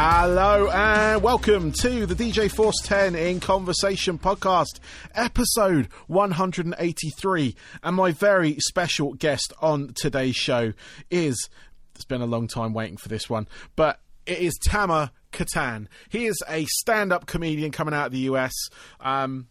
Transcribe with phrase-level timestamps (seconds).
[0.00, 4.78] Hello and welcome to the DJ Force 10 in Conversation podcast,
[5.12, 7.56] episode 183.
[7.82, 10.72] And my very special guest on today's show
[11.10, 11.50] is,
[11.96, 15.88] it's been a long time waiting for this one, but it is Tamer Kattan.
[16.10, 18.54] He is a stand up comedian coming out of the US.
[19.00, 19.48] Um,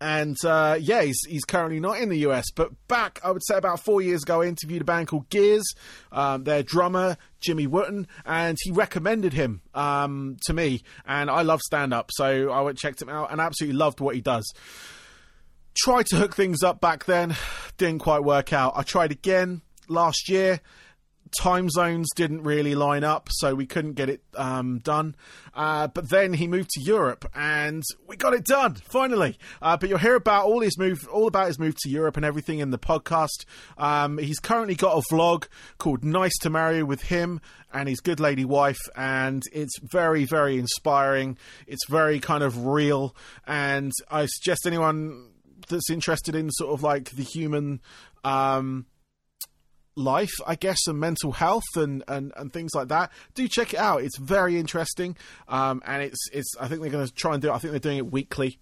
[0.00, 3.56] and uh, yeah, he's, he's currently not in the US, but back, I would say
[3.56, 5.64] about four years ago, I interviewed a band called Gears,
[6.12, 10.82] um, their drummer, Jimmy Wooten, and he recommended him um, to me.
[11.06, 14.14] And I love stand up, so I went checked him out and absolutely loved what
[14.14, 14.52] he does.
[15.76, 17.36] Tried to hook things up back then,
[17.76, 18.74] didn't quite work out.
[18.76, 20.60] I tried again last year
[21.38, 25.14] time zones didn't really line up, so we couldn't get it um, done.
[25.54, 29.38] Uh, but then he moved to Europe, and we got it done finally.
[29.62, 32.24] Uh, but you'll hear about all his move, all about his move to Europe and
[32.24, 33.44] everything in the podcast.
[33.78, 37.40] Um, he's currently got a vlog called "Nice to Marry" with him
[37.72, 41.36] and his good lady wife, and it's very, very inspiring.
[41.66, 43.14] It's very kind of real,
[43.46, 45.30] and I suggest anyone
[45.68, 47.80] that's interested in sort of like the human.
[48.22, 48.86] Um,
[49.96, 53.10] life, I guess, and mental health and, and, and things like that.
[53.34, 54.02] Do check it out.
[54.02, 55.16] It's very interesting,
[55.48, 56.54] um, and it's it's.
[56.60, 57.52] I think they're going to try and do it.
[57.52, 58.58] I think they're doing it weekly.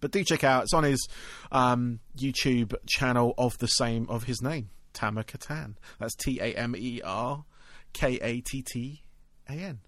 [0.00, 0.64] But do check out.
[0.64, 1.08] It's on his
[1.50, 5.74] um, YouTube channel of the same of his name, Tamer Kattan.
[5.98, 7.44] That's T A M E R
[7.92, 9.02] K A T T
[9.48, 9.80] A N.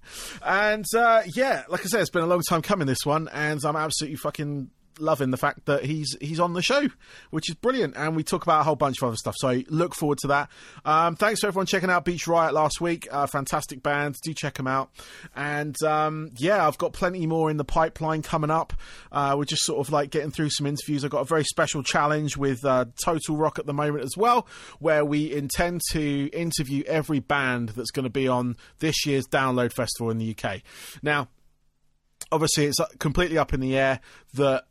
[0.45, 3.61] And uh, yeah, like I said, it's been a long time coming this one, and
[3.65, 6.89] I'm absolutely fucking loving the fact that he's he's on the show,
[7.31, 7.97] which is brilliant.
[7.97, 9.35] And we talk about a whole bunch of other stuff.
[9.39, 10.51] So look forward to that.
[10.85, 13.09] Um, thanks for everyone checking out Beach Riot last week.
[13.11, 14.17] Uh, fantastic band.
[14.23, 14.91] Do check them out.
[15.35, 18.73] And um, yeah, I've got plenty more in the pipeline coming up.
[19.11, 21.05] Uh, we're just sort of like getting through some interviews.
[21.05, 24.47] I've got a very special challenge with uh, Total Rock at the moment as well,
[24.79, 29.73] where we intend to interview every band that's going to be on this year's Download
[29.73, 30.63] Festival in the UK.
[31.03, 31.29] Now,
[32.31, 34.01] obviously it's completely up in the air
[34.35, 34.65] that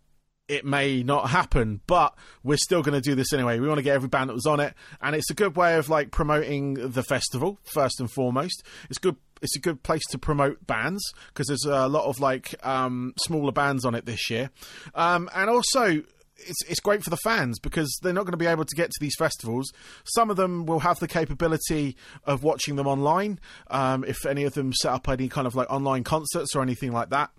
[0.52, 2.14] it may not happen, but
[2.44, 3.58] we're still going to do this anyway.
[3.58, 5.78] We want to get every band that was on it, and it's a good way
[5.78, 8.62] of like promoting the festival first and foremost.
[8.90, 9.16] It's good.
[9.42, 13.54] It's a good place to promote bands because there's a lot of like um, smaller
[13.54, 14.50] bands on it this year,
[14.94, 16.04] um, and also
[16.36, 18.92] it's it's great for the fans because they're not going to be able to get
[18.92, 19.72] to these festivals.
[20.04, 21.96] Some of them will have the capability
[22.26, 23.40] of watching them online.
[23.70, 26.92] Um, if any of them set up any kind of like online concerts or anything
[26.92, 27.32] like that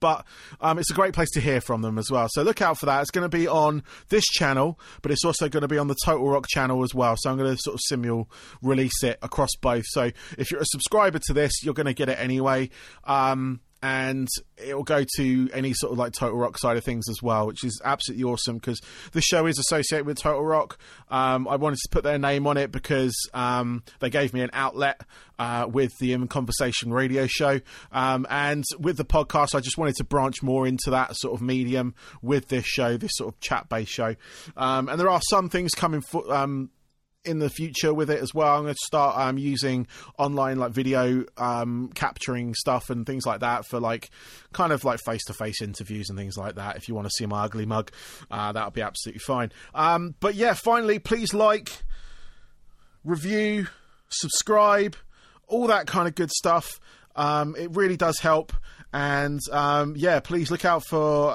[0.00, 0.24] but
[0.60, 2.28] um, it's a great place to hear from them as well.
[2.30, 3.02] So look out for that.
[3.02, 5.96] It's going to be on this channel, but it's also going to be on the
[6.04, 7.16] Total Rock channel as well.
[7.18, 8.30] So I'm going to sort of simul
[8.62, 9.84] release it across both.
[9.88, 12.70] So if you're a subscriber to this, you're going to get it anyway.
[13.04, 17.08] Um, and it will go to any sort of like Total Rock side of things
[17.08, 18.80] as well, which is absolutely awesome because
[19.12, 20.78] the show is associated with Total Rock.
[21.10, 24.50] Um, I wanted to put their name on it because um, they gave me an
[24.52, 25.00] outlet
[25.38, 27.60] uh, with the In Conversation radio show.
[27.90, 31.42] Um, and with the podcast, I just wanted to branch more into that sort of
[31.42, 34.14] medium with this show, this sort of chat based show.
[34.56, 36.70] Um, and there are some things coming for um,
[37.24, 38.56] in the future with it as well.
[38.56, 39.86] I'm going to start um, using
[40.18, 44.10] online like video um, capturing stuff and things like that for like
[44.52, 46.76] kind of like face to face interviews and things like that.
[46.76, 47.90] If you want to see my ugly mug,
[48.30, 49.52] uh, that'll be absolutely fine.
[49.74, 51.70] Um, but yeah, finally, please like,
[53.04, 53.68] review,
[54.08, 54.96] subscribe,
[55.46, 56.80] all that kind of good stuff.
[57.14, 58.52] Um, it really does help.
[58.92, 61.32] And um, yeah, please look out for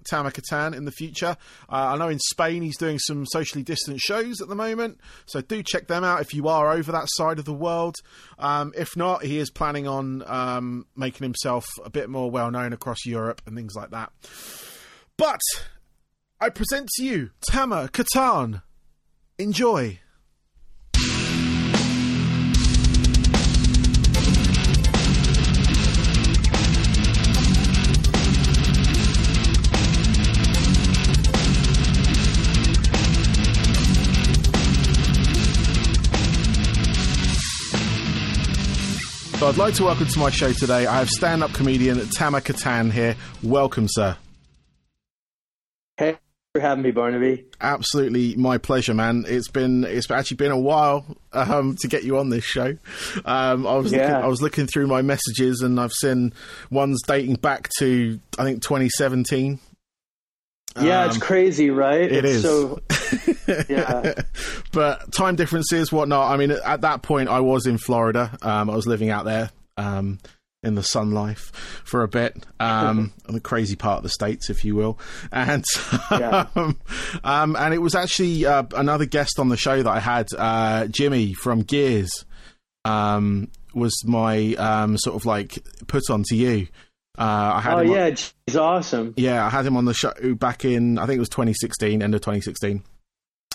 [0.00, 1.36] um, Tamer Kattan in the future.
[1.68, 5.40] Uh, I know in Spain he's doing some socially distant shows at the moment, so
[5.40, 7.96] do check them out if you are over that side of the world.
[8.38, 12.72] Um, if not, he is planning on um, making himself a bit more well known
[12.72, 14.12] across Europe and things like that.
[15.16, 15.40] But
[16.40, 18.62] I present to you Tamer Kattan.
[19.38, 20.00] Enjoy.
[39.40, 40.84] So I'd like to welcome to my show today.
[40.84, 43.16] I have stand-up comedian Tamer Kattan here.
[43.42, 44.18] Welcome, sir.
[45.96, 46.18] Hey,
[46.52, 47.46] for having me, Barnaby.
[47.58, 49.24] Absolutely, my pleasure, man.
[49.26, 52.76] It's been it's actually been a while um, to get you on this show.
[53.24, 54.00] Um, I was yeah.
[54.00, 56.34] looking, I was looking through my messages and I've seen
[56.70, 59.58] ones dating back to I think 2017.
[60.80, 62.00] Yeah, um, it's crazy, right?
[62.00, 62.42] It it's is.
[62.42, 62.80] So,
[63.68, 64.22] yeah.
[64.72, 66.30] but time differences, whatnot.
[66.32, 68.36] I mean, at that point, I was in Florida.
[68.42, 70.20] Um, I was living out there um,
[70.62, 71.50] in the sun life
[71.84, 74.98] for a bit, um, the crazy part of the states, if you will.
[75.32, 75.64] And
[76.12, 76.46] yeah.
[77.24, 80.86] Um, and it was actually uh, another guest on the show that I had, uh,
[80.86, 82.24] Jimmy from Gears.
[82.84, 86.68] um, was my um, sort of like put on to you.
[87.18, 87.22] Uh,
[87.56, 88.10] I had Oh him on- yeah,
[88.46, 89.14] he's awesome.
[89.16, 92.14] yeah, I had him on the show back in I think it was 2016, end
[92.14, 92.82] of 2016,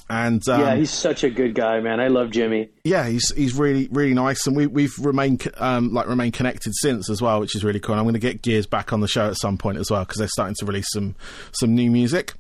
[0.10, 2.00] and um, yeah, he's such a good guy, man.
[2.00, 2.70] I love Jimmy.
[2.84, 7.10] yeah, he's he's really really nice, and we we've remained um, like remained connected since
[7.10, 7.94] as well, which is really cool.
[7.94, 10.02] And I'm going to get Gears back on the show at some point as well
[10.04, 11.16] because they're starting to release some
[11.54, 12.34] some new music.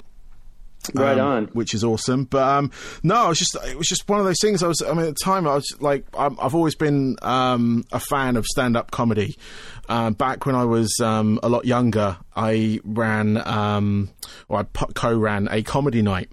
[0.93, 1.45] Right um, on.
[1.47, 2.25] which is awesome.
[2.25, 2.71] But um,
[3.03, 4.63] no, I was just it was just one of those things.
[4.63, 7.85] I was I mean at the time I was like I'm, I've always been um,
[7.91, 9.35] a fan of stand up comedy.
[9.87, 14.09] Uh, back when I was um, a lot younger, I ran um,
[14.49, 14.63] or I
[14.95, 16.29] co-ran a comedy night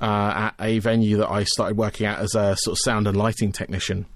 [0.00, 3.16] uh, at a venue that I started working at as a sort of sound and
[3.16, 4.06] lighting technician.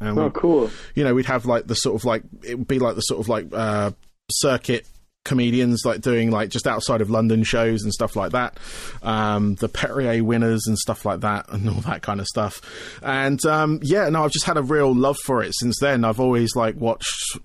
[0.00, 0.70] And Oh, cool.
[0.96, 3.20] you know, we'd have like the sort of like it would be like the sort
[3.20, 3.92] of like uh,
[4.30, 4.86] circuit
[5.24, 8.58] comedians like doing like just outside of London shows and stuff like that.
[9.02, 12.60] Um, the Perrier winners and stuff like that and all that kind of stuff.
[13.02, 16.04] And um, yeah, no, I've just had a real love for it since then.
[16.04, 17.38] I've always like watched.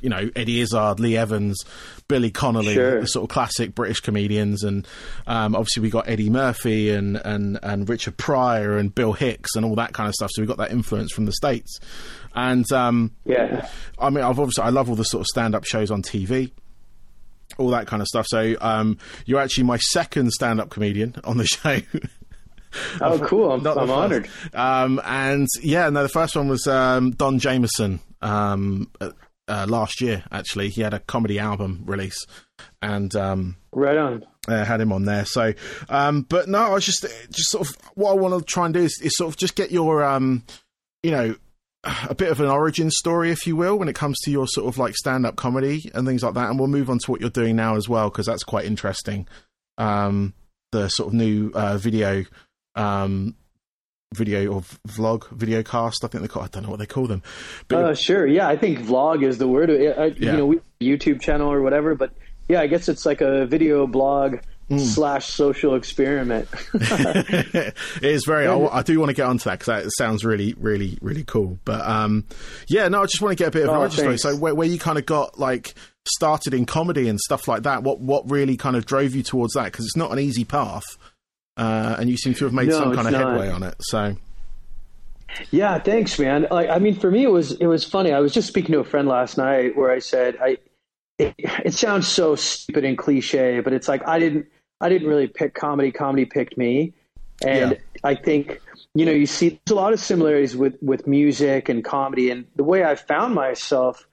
[0.00, 1.62] You know Eddie Izzard, Lee Evans,
[2.08, 3.02] Billy Connolly, Sure.
[3.02, 4.88] the sort of classic British comedians, and
[5.26, 9.66] um, obviously we got Eddie Murphy and, and and Richard Pryor and Bill Hicks and
[9.66, 10.30] all that kind of stuff.
[10.32, 11.80] So we got that influence from the states,
[12.34, 13.68] and um, Yeah.
[13.98, 16.50] I mean, I've obviously I love all the sort of stand-up shows on TV,
[17.58, 18.26] all that kind of stuff.
[18.28, 21.78] So um, you're actually my second stand-up comedian on the show.
[23.00, 23.52] Oh, cool.
[23.52, 24.28] I'm, Not I'm honored.
[24.54, 29.10] Um, and yeah, no, the first one was um, Don Jameson um, uh,
[29.48, 30.24] uh, last year.
[30.32, 32.24] Actually, he had a comedy album release,
[32.80, 34.24] and um, Right on.
[34.48, 35.26] uh, had him on there.
[35.26, 35.52] So,
[35.90, 38.72] um, but no, I was just just sort of what I want to try and
[38.74, 40.42] do is, is sort of just get your um,
[41.02, 41.34] you know,
[41.84, 44.68] a bit of an origin story, if you will, when it comes to your sort
[44.68, 46.48] of like stand up comedy and things like that.
[46.48, 49.26] And we'll move on to what you're doing now as well because that's quite interesting.
[49.78, 50.34] Um,
[50.70, 52.24] the sort of new uh, video.
[52.74, 53.36] Um,
[54.14, 57.06] video or vlog video cast i think they call i don't know what they call
[57.06, 57.22] them
[57.68, 58.26] but Uh, sure.
[58.26, 59.70] Yeah, I think vlog is the word.
[59.70, 60.32] I, I, Yeah.
[60.32, 62.12] You know, we YouTube channel or whatever, but
[62.46, 64.40] yeah, I guess it's like a video blog
[64.72, 64.78] Hmm.
[64.78, 66.48] slash social experiment.
[66.72, 68.46] it is very.
[68.46, 71.58] I, I do want to get onto that because that sounds really, really, really cool.
[71.66, 72.24] But um,
[72.68, 74.22] yeah, no, I just want to get a bit of an Oh, thanks.
[74.22, 75.74] So where, where you kind of got like
[76.08, 77.82] started in comedy and stuff like that.
[77.82, 79.64] What what really kind of drove you towards that?
[79.66, 80.84] Because it's not an easy path,
[81.58, 83.28] uh, and you seem to have made No, some kind of not.
[83.32, 83.74] headway on it.
[83.80, 84.16] So
[85.50, 86.46] Yeah, thanks, man.
[86.50, 88.12] Like, I mean, for me, it was it was funny.
[88.12, 90.56] I was just speaking to a friend last night where I said, I
[91.18, 94.46] it, it sounds so stupid and cliche, but it's like I didn't
[94.82, 95.90] I didn't really pick comedy.
[95.92, 96.92] Comedy picked me,
[97.44, 97.78] and Yeah.
[98.04, 98.60] I think
[98.94, 102.46] you know you see there's a lot of similarities with with music and comedy, and
[102.56, 104.06] the way I found myself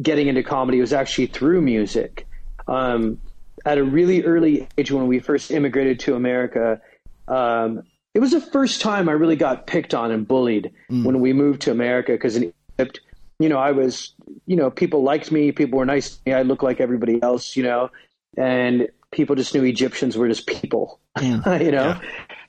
[0.00, 2.26] getting into comedy was actually through music.
[2.68, 3.18] Um,
[3.64, 6.80] at a really early age, when we first immigrated to America,
[7.28, 7.82] um,
[8.14, 11.62] it was the first time I really got picked on and bullied when we moved
[11.62, 12.12] to America.
[12.12, 13.00] Because in Egypt,
[13.38, 14.14] you know, I was,
[14.46, 17.56] you know, people liked me, people were nice to me, I looked like everybody else,
[17.56, 17.90] you know,
[18.36, 22.00] and people just knew Egyptians were just people, you know.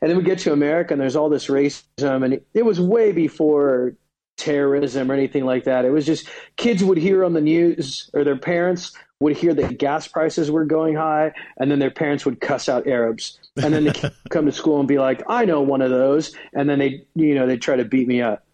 [0.01, 2.79] And then we get to America, and there's all this racism, and it, it was
[2.79, 3.95] way before
[4.37, 5.85] terrorism or anything like that.
[5.85, 6.27] It was just
[6.57, 10.65] kids would hear on the news, or their parents would hear that gas prices were
[10.65, 13.93] going high, and then their parents would cuss out Arabs, and then they
[14.29, 17.35] come to school and be like, "I know one of those," and then they, you
[17.35, 18.45] know, they try to beat me up.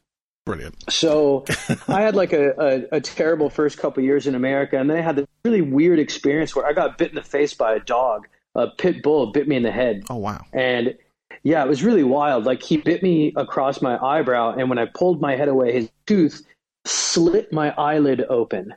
[0.50, 0.92] Brilliant.
[0.92, 1.46] So
[1.88, 2.52] I had like a,
[2.92, 6.00] a, a terrible first couple years in America, and then I had this really weird
[6.00, 8.28] experience where I got bit in the face by a dog.
[8.56, 10.44] A pit bull bit me in the head, Oh wow.
[10.52, 10.96] and
[11.44, 12.46] yeah, it was really wild.
[12.46, 15.90] Like he bit me across my eyebrow, and when I pulled my head away, his
[16.08, 16.42] tooth
[16.86, 18.74] slit my eyelid open.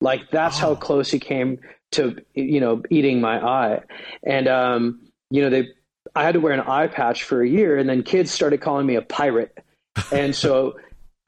[0.00, 1.58] Like that's how close he came
[1.92, 3.82] to you know eating my eye.
[4.24, 5.00] And um,
[5.30, 5.68] you know they,
[6.16, 8.86] I had to wear an eye patch for a year, and then kids started calling
[8.86, 9.56] me a pirate,
[10.10, 10.76] and so.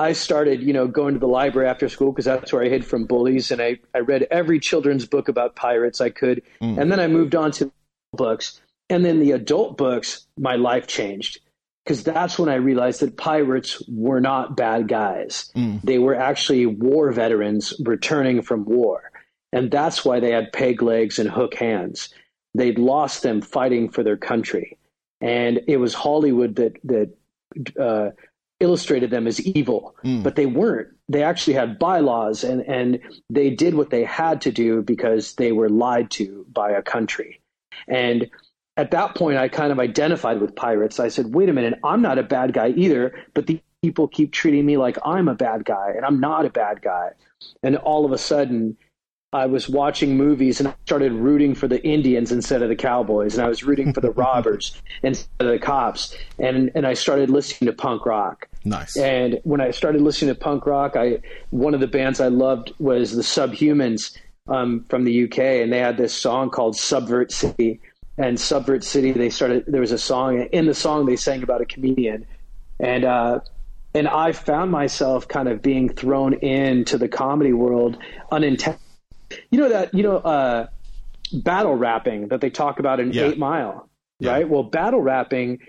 [0.02, 2.84] I started, you know, going to the library after school because that's where I hid
[2.84, 6.42] from bullies, and I, I read every children's book about pirates I could,
[6.78, 7.72] and then I moved on to
[8.12, 11.40] books, and then the adult books, my life changed
[11.84, 15.50] because that's when I realized that pirates were not bad guys.
[15.84, 19.10] They were actually war veterans returning from war.
[19.52, 22.10] And that's why they had peg legs and hook hands.
[22.54, 24.78] They'd lost them fighting for their country.
[25.20, 28.10] And it was Hollywood that, that uh,
[28.62, 30.22] illustrated them as evil, hmm.
[30.22, 30.88] but they weren't.
[31.08, 35.52] They actually had bylaws and, and they did what they had to do because they
[35.52, 37.40] were lied to by a country.
[37.88, 38.30] And
[38.76, 40.98] at that point, I kind of identified with pirates.
[40.98, 44.32] I said, wait a minute, I'm not a bad guy either, but the people keep
[44.32, 47.10] treating me like I'm a bad guy, and I'm not a bad guy.
[47.62, 48.76] And all of a sudden,
[49.32, 53.34] I was watching movies and I started rooting for the Indians instead of the cowboys,
[53.34, 57.30] and I was rooting for the robbers instead of the cops, and and I started
[57.30, 58.48] listening to punk rock.
[58.64, 58.96] Nice.
[58.96, 61.20] And when I started listening to punk rock, I
[61.50, 64.16] one of the bands I loved was the Subhumans
[64.48, 67.80] um, from the UK, and they had this song called Subvert City.
[68.18, 69.64] And Subvert City, they started.
[69.66, 72.26] There was a song in the song they sang about a comedian,
[72.78, 73.40] and uh,
[73.94, 77.96] and I found myself kind of being thrown into the comedy world
[78.30, 78.81] unintended
[79.50, 80.66] you know that you know uh,
[81.32, 83.26] battle rapping that they talk about in Yeah.
[83.28, 83.88] Eight Mile,
[84.20, 84.32] Yeah.
[84.32, 84.48] right?
[84.48, 85.60] Well, battle rapping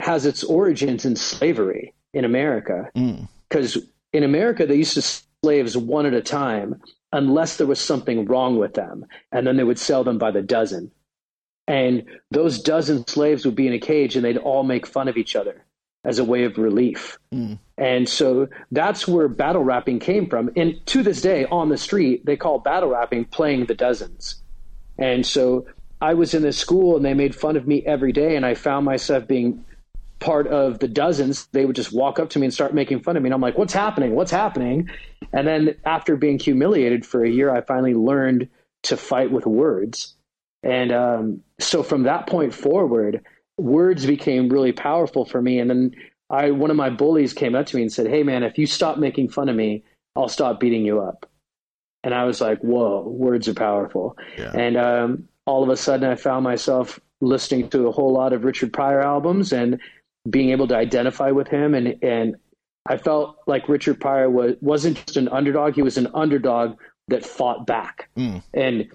[0.00, 3.28] has its origins in slavery in America Mm.
[3.48, 3.78] because
[4.12, 5.02] in America they used to
[5.44, 6.80] slaves one at a time
[7.12, 10.42] unless there was something wrong with them, and then they would sell them by the
[10.42, 10.90] dozen.
[11.66, 15.16] And those dozen slaves would be in a cage, and they'd all make fun of
[15.16, 15.64] each other
[16.04, 17.18] as a way of relief.
[17.32, 17.58] Mm.
[17.76, 20.50] And so that's where battle rapping came from.
[20.56, 24.42] And to this day, on the street, they call battle rapping playing the dozens.
[24.98, 25.66] And so
[26.00, 28.36] I was in this school and they made fun of me every day.
[28.36, 29.64] And I found myself being
[30.18, 31.46] part of the dozens.
[31.46, 33.28] They would just walk up to me and start making fun of me.
[33.28, 34.14] And I'm like, what's happening?
[34.14, 34.90] What's happening?
[35.32, 38.48] And then after being humiliated for a year, I finally learned
[38.82, 40.14] to fight with words.
[40.62, 43.24] And um, so from that point forward,
[43.58, 45.58] words became really powerful for me.
[45.58, 45.94] And then
[46.30, 48.66] I, one of my bullies came up to me and said, "Hey, man, if you
[48.66, 49.84] stop making fun of me,
[50.16, 51.28] I'll stop beating you up."
[52.04, 54.52] And I was like, "Whoa, words are powerful." Yeah.
[54.54, 58.44] And um, all of a sudden, I found myself listening to a whole lot of
[58.44, 59.80] Richard Pryor albums and
[60.28, 61.74] being able to identify with him.
[61.74, 62.36] And and
[62.86, 67.24] I felt like Richard Pryor was wasn't just an underdog; he was an underdog that
[67.24, 68.10] fought back.
[68.16, 68.42] Mm.
[68.52, 68.86] And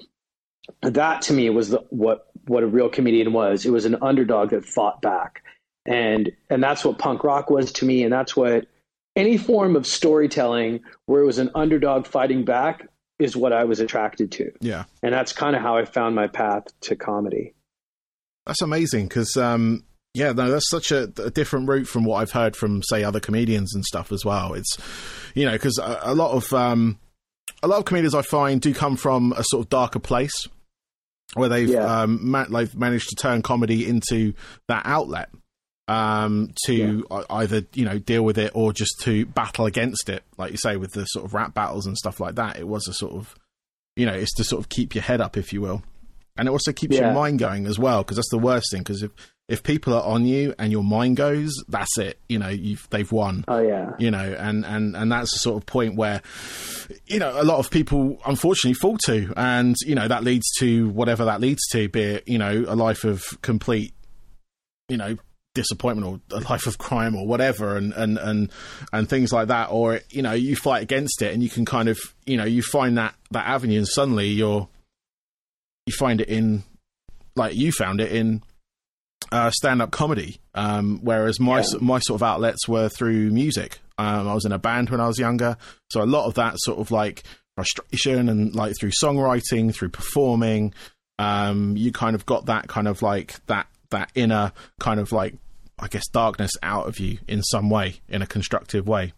[0.82, 3.66] that to me was the, what what a real comedian was.
[3.66, 5.44] It was an underdog that fought back,
[5.86, 8.68] and and that's what punk rock was to me, and that's what
[9.16, 12.88] any form of storytelling where it was an underdog fighting back
[13.20, 14.86] is what I was attracted to, Yeah.
[15.04, 17.54] and that's kind of how I found my path to comedy.
[18.48, 19.84] That's amazing because, um,
[20.16, 23.20] yeah, no, that's such a, a different route from what I've heard from, say, other
[23.20, 24.56] comedians and stuff as well.
[24.56, 24.78] It's,
[25.36, 26.98] you know, because a, a lot of um,
[27.62, 30.34] a lot of comedians I find do come from a sort of darker place
[31.36, 32.02] where they've Yeah.
[32.02, 34.34] um, ma- they've managed to turn comedy into
[34.68, 35.30] that outlet
[35.88, 40.24] um, to ei- either you know deal with it or just to battle against it,
[40.38, 42.58] like you say with the sort of rap battles and stuff like that.
[42.58, 43.36] It was a sort of
[43.96, 45.84] you know, it's to sort of keep your head up, if you will,
[46.38, 48.02] and it also keeps your mind going as well.
[48.04, 48.82] Because that's the worst thing.
[48.82, 49.12] Because if
[49.48, 52.20] if people are on you and your mind goes, that's it.
[52.30, 53.44] You know, you've they've won.
[53.48, 56.22] Oh yeah, you know and and and that's the sort of point where
[57.08, 60.90] you know a lot of people unfortunately fall to and you know that leads to
[60.90, 63.94] whatever that leads to be it you know a life of complete
[64.90, 65.18] you know
[65.54, 68.52] disappointment or a life of crime or whatever and and and
[68.92, 69.70] and things like that.
[69.72, 72.62] Or you know you fight against it and you can kind of you know you
[72.62, 74.68] find that that avenue and suddenly you're
[75.86, 76.64] you find it in
[77.36, 78.42] like you found it in
[79.32, 81.78] uh, stand-up comedy, um, whereas my Yeah.
[81.82, 83.80] my sort of outlets were through music.
[83.98, 85.58] Um, I was in a band when I was younger,
[85.92, 87.24] so a lot of that sort of like
[87.56, 90.74] frustration and like through songwriting, through performing,
[91.20, 95.36] um, you kind of got that kind of like that that inner kind of like
[95.80, 99.14] I guess darkness out of you in some way, in a constructive way.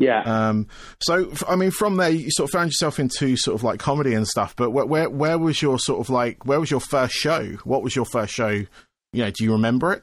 [0.00, 0.22] Yeah.
[0.22, 0.66] Um,
[1.00, 4.14] so, I mean, from there, you sort of found yourself into sort of like comedy
[4.14, 4.56] and stuff.
[4.56, 7.44] But where, where, where was your sort of like, where was your first show?
[7.64, 8.48] What was your first show?
[9.12, 10.02] You know, do you remember it?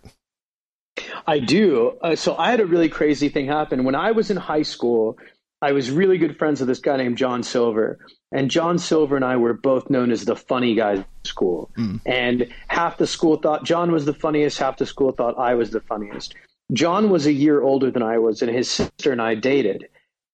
[1.26, 1.98] I do.
[2.02, 5.18] Uh, so I had a really crazy thing happen when I was in high school.
[5.62, 7.98] I was really good friends with this guy named John Silver,
[8.32, 11.72] and John Silver and I were both known as the funny guys school.
[12.06, 15.72] And half the school thought John was the funniest, half the school thought I was
[15.72, 16.36] the funniest.
[16.74, 19.88] John was a year older than I was, and his sister and I dated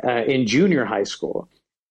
[0.05, 1.47] uh, in junior high school.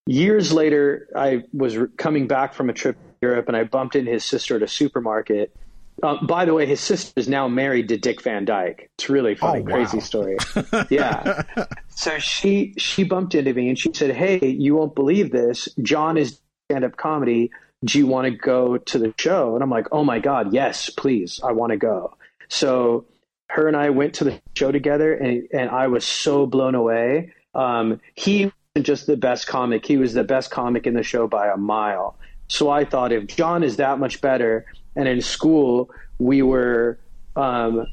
[0.07, 3.95] Years later, I was re- coming back from a trip to Europe, and I bumped
[3.95, 5.55] into his sister at a supermarket.
[6.03, 8.91] Uh, by the way, his sister is now married to Dick Van Dyke.
[8.99, 9.71] It's really funny, Oh, wow.
[9.71, 10.37] crazy story.
[10.91, 11.43] yeah.
[11.91, 15.69] So she she bumped into me and she said, "Hey, you won't believe this.
[15.83, 17.53] John is stand up comedy.
[17.85, 20.91] Do you want to go to the show?" And I'm like, "Oh my god, yes,
[20.91, 21.39] please.
[21.45, 22.17] I want to go."
[22.49, 23.05] So
[23.53, 27.33] her and I went to the show together, and and I was so blown away.
[27.55, 31.29] Um, he wasn't just the best comic; he was the best comic in the show
[31.29, 32.17] by a mile.
[32.49, 34.65] So I thought, if John is that much better,
[34.97, 36.99] and in school we were,
[37.37, 37.87] um,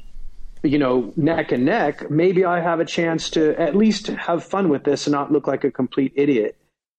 [0.62, 4.70] you know, neck and neck, maybe I have a chance to at least have fun
[4.70, 6.56] with this and not look like a complete idiot.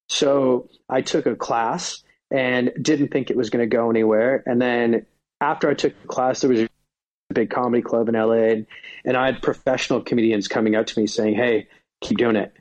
[0.07, 4.43] So I took a class and didn't think it was going to go anywhere.
[4.45, 5.05] And then
[5.39, 6.69] after I took the class, there was a
[7.31, 8.67] big comedy club in LA, and,
[9.05, 11.67] and I had professional comedians coming up to me saying, "Hey,
[12.01, 12.53] keep doing it."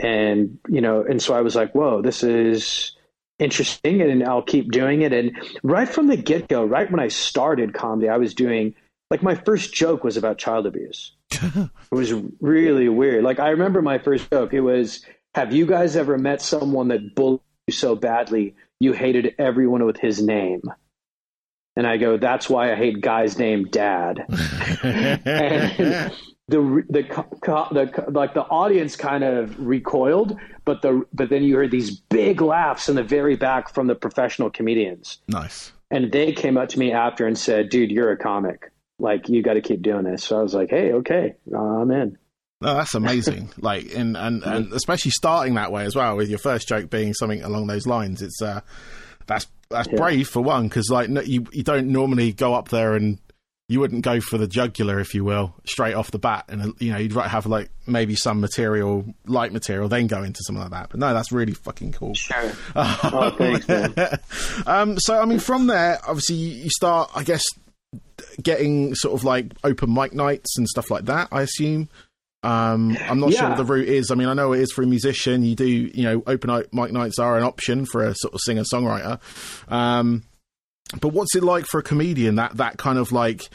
[0.00, 2.96] And you know, and so I was like, "Whoa, this is
[3.38, 5.12] interesting and I'll keep doing it.
[5.12, 8.74] And right from the get go, right when I started comedy, I was doing
[9.10, 11.12] like my first joke was about child abuse.
[11.32, 13.24] it was really weird.
[13.24, 14.52] Like I remember my first joke.
[14.52, 15.04] It was,
[15.34, 19.98] "Have you guys ever met someone that bullied you so badly you hated everyone with
[19.98, 20.62] his name?"
[21.78, 24.18] And I go, "That's why I hate guys named Dad."
[24.82, 26.12] and
[26.48, 27.02] the the
[27.70, 32.42] the like the audience kind of recoiled, but the but then you heard these big
[32.42, 35.18] laughs in the very back from the professional comedians.
[35.28, 35.72] Nice.
[35.90, 39.42] And they came up to me after and said, "Dude, you're a comic." like you
[39.42, 40.24] got to keep doing this.
[40.24, 42.18] So I was like, hey, okay, I'm in.
[42.60, 43.50] No, that's amazing.
[43.58, 47.14] like, and, and, and especially starting that way as well, with your first joke being
[47.14, 48.20] something along those lines.
[48.20, 48.62] It's uh,
[49.26, 49.96] that's that's yeah.
[49.96, 53.18] brave for one, because like no, you you don't normally go up there and
[53.68, 56.90] you wouldn't go for the jugular, if you will, straight off the bat, and you
[56.90, 60.88] know you'd have like maybe some material, light material, then go into something like that.
[60.90, 62.14] But no, that's really fucking cool.
[62.14, 62.52] Sure.
[62.76, 63.94] oh, thanks, man.
[64.66, 67.42] um, so I mean, from there, obviously you start, I guess,
[68.42, 71.28] getting sort of like open mic nights and stuff like that.
[71.30, 71.90] I assume.
[72.42, 73.40] Um, I'm not yeah.
[73.40, 74.10] sure what the route is.
[74.10, 75.42] I mean, I know it is for a musician.
[75.42, 78.62] You do, you know, open mic nights are an option for a sort of singer
[78.62, 79.20] songwriter.
[79.70, 80.22] Um,
[81.00, 82.36] but what's it like for a comedian?
[82.36, 83.48] That that kind of like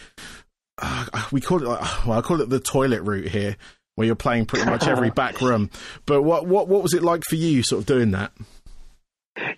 [0.78, 1.68] uh, we call it.
[2.06, 3.56] Well, I call it the toilet route here,
[3.96, 5.70] where you're playing pretty much every back room.
[6.06, 8.32] But what what what was it like for you, sort of doing that?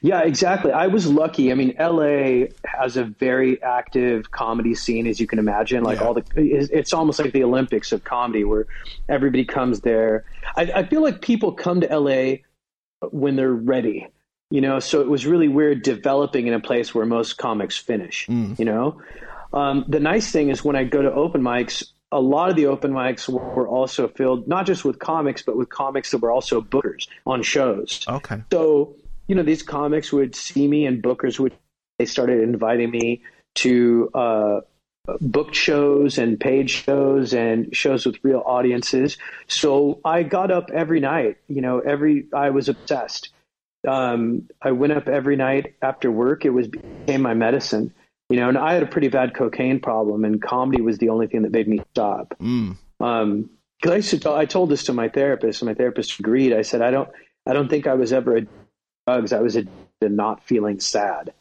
[0.02, 0.72] Yeah, exactly.
[0.72, 1.52] I was lucky.
[1.52, 5.84] I mean, LA has a very active comedy scene, as you can imagine.
[5.84, 6.06] Like yeah.
[6.06, 8.68] all the, it's almost like the Olympics of comedy, where
[9.10, 10.24] everybody comes there.
[10.56, 12.36] I, I feel like people come to LA
[13.12, 14.08] when they're ready,
[14.50, 14.80] you know.
[14.80, 18.28] So it was really weird developing in a place where most comics finish.
[18.28, 18.58] Mm.
[18.58, 19.02] You know,
[19.52, 22.68] um, the nice thing is when I go to open mics, a lot of the
[22.68, 26.62] open mics were also filled not just with comics, but with comics that were also
[26.62, 28.06] bookers on shows.
[28.08, 28.42] Okay.
[28.54, 28.96] So
[29.28, 31.54] you know, these comics would see me and bookers would,
[32.00, 33.22] they started inviting me
[33.56, 34.62] to, uh,
[35.22, 39.18] book shows and paid shows and shows with real audiences.
[39.48, 43.30] So I got up every night, you know, every, I was obsessed.
[43.88, 46.44] Um, I went up every night after work.
[46.44, 47.94] It was became my medicine,
[48.30, 51.28] you know, and I had a pretty bad cocaine problem and comedy was the only
[51.28, 52.36] thing that made me stop.
[52.42, 52.78] Mm.
[53.00, 53.50] Um,
[53.84, 56.52] cause I, used to tell, I told this to my therapist and my therapist agreed.
[56.52, 57.10] I said, I don't,
[57.46, 58.48] I don't think I was ever a
[59.06, 61.34] drugs, I was addicted to not feeling sad.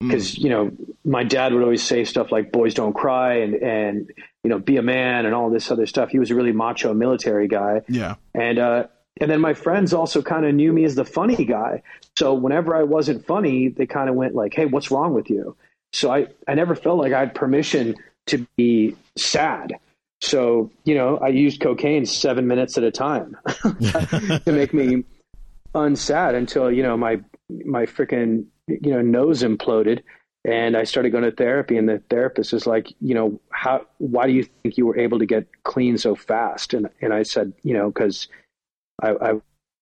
[0.00, 0.38] Because, mm.
[0.38, 0.72] you know,
[1.04, 4.10] my dad would always say stuff like boys don't cry and, and,
[4.42, 6.10] you know, be a man and all this other stuff.
[6.10, 7.82] He was a really macho military guy.
[7.88, 8.16] Yeah.
[8.34, 8.86] And, uh,
[9.20, 11.82] and then my friends also kind of knew me as the funny guy.
[12.18, 15.56] So whenever I wasn't funny, they kind of went like, Hey, what's wrong with you?
[15.92, 17.94] So I, I never felt like I had permission
[18.26, 19.74] to be sad.
[20.20, 25.04] So, you know, I used cocaine seven minutes at a time to make me
[25.74, 27.20] unsad until you know my
[27.64, 30.02] my freaking you know nose imploded
[30.44, 34.26] and I started going to therapy and the therapist is like you know how why
[34.26, 36.74] do you think you were able to get clean so fast?
[36.74, 38.28] And and I said you know because
[39.00, 39.32] I, I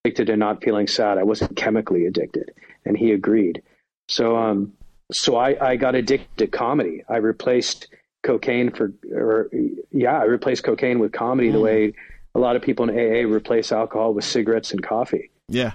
[0.04, 1.18] addicted to not feeling sad.
[1.18, 2.52] I wasn't chemically addicted.
[2.84, 3.62] And he agreed.
[4.08, 4.72] So um
[5.12, 7.04] so I I got addicted to comedy.
[7.08, 7.88] I replaced
[8.22, 9.50] cocaine for or
[9.90, 11.52] yeah I replaced cocaine with comedy mm.
[11.52, 11.94] the way
[12.34, 15.72] a lot of people in AA replace alcohol with cigarettes and coffee yeah.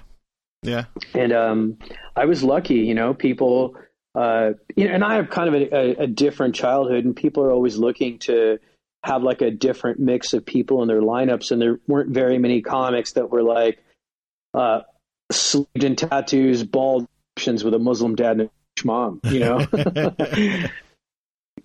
[0.62, 0.86] Yeah.
[1.14, 1.78] And um,
[2.16, 3.76] I was lucky, you know, people,
[4.14, 7.52] uh, you know, and I have kind of a, a, different childhood, and people are
[7.52, 8.58] always looking to
[9.04, 11.52] have like a different mix of people in their lineups.
[11.52, 13.78] And there weren't very many comics that were like
[14.54, 14.80] uh,
[15.30, 18.50] sleeved in tattoos, bald options with a Muslim dad and
[18.82, 19.66] a mom, you know?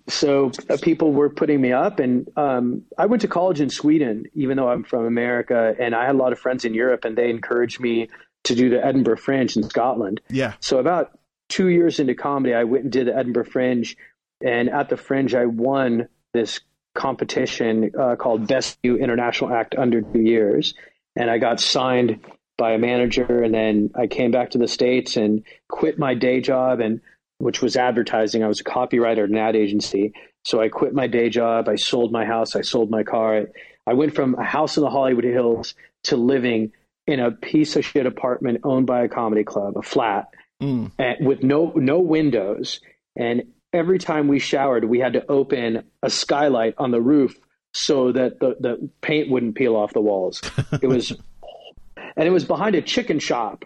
[0.08, 4.24] so uh, people were putting me up and um, i went to college in sweden
[4.34, 7.16] even though i'm from america and i had a lot of friends in europe and
[7.16, 8.08] they encouraged me
[8.44, 10.20] to do the edinburgh fringe in scotland.
[10.28, 10.54] Yeah.
[10.60, 13.96] So about two years into comedy i went and did the edinburgh fringe
[14.44, 16.60] and at the fringe i won this
[16.94, 20.74] competition uh, called best new international act under two years
[21.16, 22.20] and i got signed
[22.58, 26.40] by a manager and then i came back to the states and quit my day
[26.40, 27.00] job and
[27.42, 28.44] which was advertising.
[28.44, 30.12] I was a copywriter at an ad agency.
[30.44, 31.68] So I quit my day job.
[31.68, 32.54] I sold my house.
[32.54, 33.48] I sold my car.
[33.84, 35.74] I went from a house in the Hollywood Hills
[36.04, 36.70] to living
[37.08, 40.28] in a piece of shit apartment owned by a comedy club, a flat,
[40.62, 40.92] mm.
[41.00, 42.80] and with no no windows.
[43.16, 47.36] And every time we showered, we had to open a skylight on the roof
[47.74, 50.42] so that the, the paint wouldn't peel off the walls.
[50.80, 51.10] It was,
[51.96, 53.64] and it was behind a chicken shop.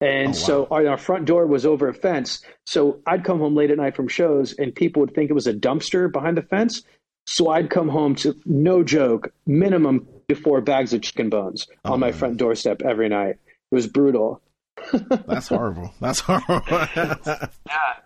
[0.00, 0.32] And oh, wow.
[0.32, 2.42] so our, our, front door was over a fence.
[2.66, 5.46] So I'd come home late at night from shows and people would think it was
[5.46, 6.82] a dumpster behind the fence.
[7.26, 11.94] So I'd come home to, no joke, minimum to four bags of chicken bones oh,
[11.94, 12.18] on my man.
[12.18, 13.36] front doorstep every night.
[13.70, 14.42] It was brutal.
[15.26, 15.92] That's horrible.
[16.00, 16.62] That's horrible.
[16.68, 17.48] yeah,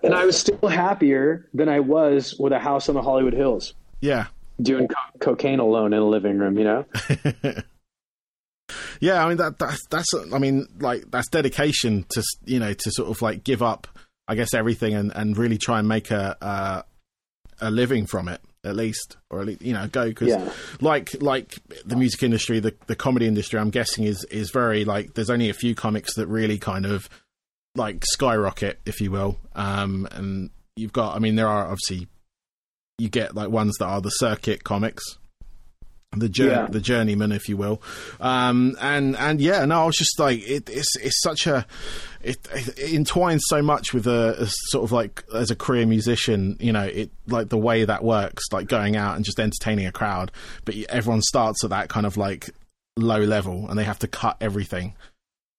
[0.02, 3.74] and I was still happier than I was with a house on the Hollywood Hills.
[4.00, 4.26] Yeah,
[4.62, 6.56] doing co- cocaine alone in a living room.
[6.56, 6.84] You know.
[9.00, 12.90] yeah, I mean that, that's that's I mean like that's dedication to you know to
[12.90, 13.88] sort of like give up
[14.28, 16.82] I guess everything and, and really try and make a uh,
[17.60, 20.52] a living from it at least, or at least you know go because yeah.
[20.80, 25.14] like like the music industry, the the comedy industry, I'm guessing is is very like
[25.14, 27.08] there's only a few comics that really kind of
[27.74, 32.06] like skyrocket, if you will, um, and you've got I mean there are obviously
[32.98, 35.02] you get like ones that are the circuit comics
[36.12, 36.66] the journey, yeah.
[36.66, 37.80] the journeyman, if you will,
[38.20, 41.64] um, and and yeah, no, I was just like, it, it's it's such a,
[42.20, 46.56] it, it, entwines so much with a, a, sort of like as a career musician,
[46.58, 49.92] you know, it like the way that works, like going out and just entertaining a
[49.92, 50.32] crowd,
[50.64, 52.50] but everyone starts at that kind of like
[52.96, 54.94] low level, and they have to cut everything,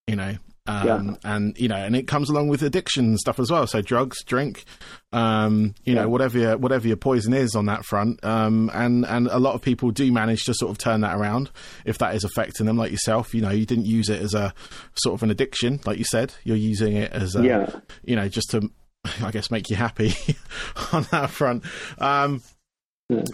[0.06, 0.36] you know,
[0.68, 1.16] um, yeah.
[1.36, 3.66] and you know, and it comes along with addiction and stuff as well.
[3.66, 4.64] So drugs, drink,
[5.12, 6.04] um, you yeah.
[6.04, 8.24] know, whatever your, whatever your poison is on that front.
[8.24, 11.50] Um, and and a lot of people do manage to sort of turn that around
[11.86, 13.34] if that is affecting them, like yourself.
[13.34, 14.54] You know, you didn't use it as a
[14.96, 16.34] sort of an addiction, like you said.
[16.44, 17.70] You're using it as a, yeah.
[18.04, 18.70] you know, just to,
[19.24, 20.14] I guess, make you happy
[20.94, 21.64] on that front.
[21.98, 22.42] Um.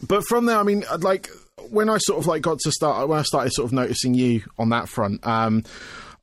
[0.08, 1.30] But from there, I mean, like
[1.70, 4.42] when I sort of like got to start, when I started sort of noticing you
[4.58, 5.26] on that front.
[5.28, 5.66] Um,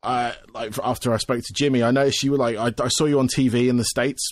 [0.05, 3.07] I, like after I spoke to Jimmy, I noticed you were like I, I saw
[3.07, 4.31] you on TV in the states.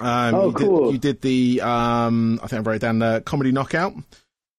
[0.00, 0.84] Um, oh, you cool!
[0.86, 3.94] Did, you did the um, I think I wrote down the comedy knockout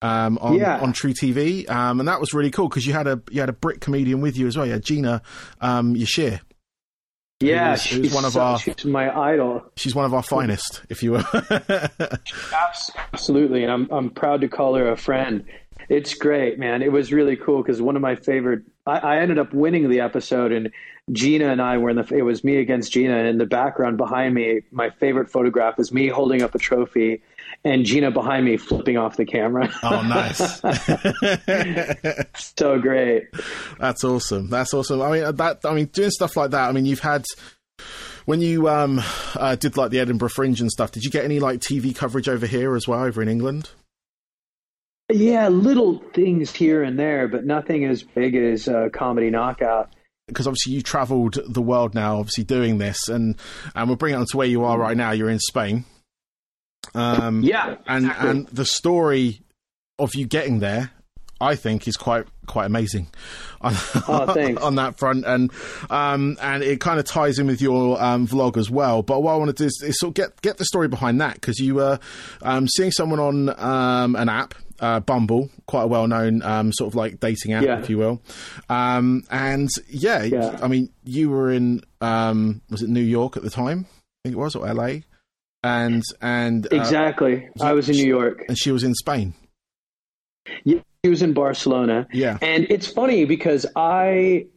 [0.02, 0.80] um, on yeah.
[0.80, 3.54] on truTV, um, and that was really cool because you had a you had a
[3.54, 4.66] Brit comedian with you as well.
[4.66, 5.22] You had Gina
[5.62, 6.42] um, Yashere.
[7.40, 8.60] Yeah, who's, she's one of our.
[8.60, 9.64] She's my idol.
[9.76, 11.24] She's one of our finest, if you will.
[13.14, 15.46] Absolutely, and I'm I'm proud to call her a friend.
[15.90, 16.82] It's great, man.
[16.82, 18.64] It was really cool because one of my favorite.
[18.86, 20.72] I, I, ended up winning the episode, and
[21.12, 22.08] Gina and I were in the.
[22.16, 25.92] It was me against Gina, and in the background behind me, my favorite photograph is
[25.92, 27.22] me holding up a trophy,
[27.64, 29.72] and Gina behind me flipping off the camera.
[29.84, 30.62] Oh, nice!
[32.58, 33.30] so great.
[33.80, 34.50] That's awesome.
[34.50, 35.02] That's awesome.
[35.02, 35.60] I mean, that.
[35.64, 36.70] I mean, doing stuff like that.
[36.70, 37.26] I mean, you've had
[38.26, 39.02] when you um,
[39.36, 42.30] uh, did like the Edinburgh Fringe and stuff, did you get any like TV coverage
[42.30, 43.70] over here as well, over in England?
[45.14, 49.90] Yeah, little things here and there, but nothing as big as uh, Comedy Knockout.
[50.28, 53.36] Because obviously you travelled the world now, obviously doing this, and
[53.76, 55.12] and we'll bring it on to where you are right now.
[55.12, 55.86] You're in Spain.
[56.96, 58.30] Um, yeah, and exactly.
[58.30, 59.42] and the story
[60.00, 60.92] of you getting there,
[61.40, 63.08] I think, is quite quite amazing
[63.62, 63.74] on,
[64.08, 65.52] oh, on that front, and
[65.90, 69.04] um, and it kind of ties in with your um, vlog as well.
[69.04, 71.20] But what I want to do is, is, sort of get get the story behind
[71.20, 72.00] that because you were
[72.42, 76.90] um, seeing someone on um, an app uh, Bumble, quite a well known um, sort
[76.90, 77.80] of like dating app, yeah.
[77.80, 78.22] if you will.
[78.68, 83.44] Um, and yeah, yeah, I mean, you were in um, was it New York at
[83.44, 83.86] the time?
[83.88, 85.02] I think it was or LA.
[85.64, 89.36] And and uh, exactly, I was in New York, and she was in Spain.
[90.64, 92.08] Yeah, she was in Barcelona.
[92.12, 94.48] Yeah, and it's funny because I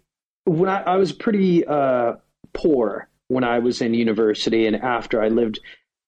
[0.44, 2.14] when I, I was pretty uh,
[2.54, 5.60] poor when I was in university, and after I lived,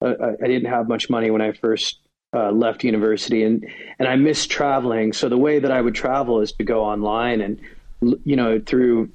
[0.03, 1.99] uh, I didn't have much money when I first
[2.33, 3.65] uh, left university and
[3.99, 5.13] and I missed traveling.
[5.13, 7.59] So the way that I would travel is to go online and
[8.23, 9.09] you know through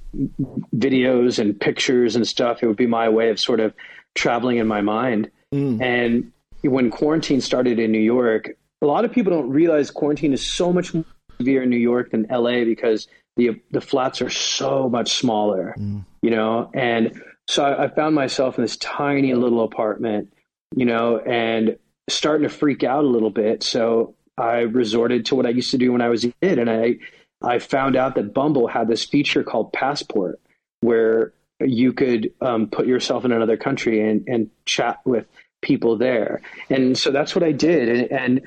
[0.75, 2.63] videos and pictures and stuff.
[2.63, 3.75] It would be my way of sort of
[4.15, 5.31] traveling in my mind.
[5.55, 5.81] Mm.
[5.83, 10.45] And when quarantine started in New York, a lot of people don't realize quarantine is
[10.45, 11.05] so much more
[11.39, 15.75] severe in New York than LA because the the flats are so much smaller.
[15.79, 16.05] Mm.
[16.23, 20.33] You know, and so I, I found myself in this tiny little apartment.
[20.75, 21.77] You know, and
[22.09, 23.63] starting to freak out a little bit.
[23.63, 26.71] So I resorted to what I used to do when I was a kid, and
[26.71, 26.99] I
[27.43, 30.41] I found out that Bumble had this feature called Passport,
[30.81, 35.27] where you could um, put yourself in another country and, and chat with
[35.61, 36.41] people there.
[36.71, 38.41] And so that's what I did, and, and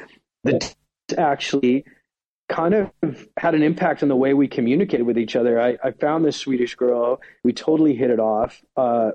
[0.44, 0.76] the
[1.18, 1.86] actually
[2.48, 5.60] kind of had an impact on the way we communicated with each other.
[5.60, 7.22] I, I found this Swedish girl.
[7.44, 8.62] We totally hit it off.
[8.78, 9.12] Uh,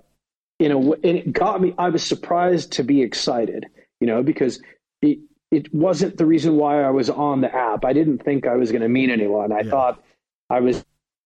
[0.59, 1.75] in a, and it got me.
[1.79, 3.67] I was surprised to be excited
[4.01, 4.61] you know, because
[5.03, 5.19] it,
[5.51, 7.85] it wasn't the reason why I was on the app.
[7.85, 9.53] I didn't think I was going to meet anyone.
[9.53, 9.71] I yeah.
[9.71, 10.03] thought
[10.49, 10.85] I was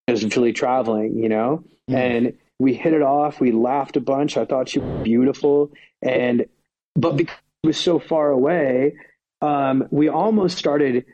[0.09, 1.95] essentially traveling, you know, mm.
[1.95, 3.41] and we hit it off.
[3.41, 4.37] We laughed a bunch.
[4.37, 5.73] I thought she was beautiful.
[6.03, 6.47] And,
[6.95, 8.97] but because it was so far away,
[9.41, 11.05] um, we almost started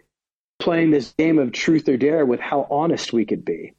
[0.61, 3.73] playing this game of truth or dare with how honest we could be.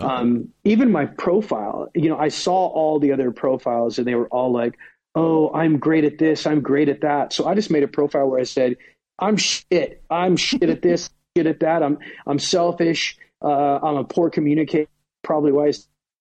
[0.00, 4.28] Um, even my profile, you know, I saw all the other profiles and they were
[4.28, 4.76] all like,
[5.14, 7.32] oh, I'm great at this, I'm great at that.
[7.32, 8.76] So I just made a profile where I said,
[9.18, 11.82] I'm shit, I'm shit at this, shit at that.
[11.82, 13.16] I'm I'm selfish.
[13.42, 14.88] Uh, I'm a poor communicator,
[15.22, 15.70] probably why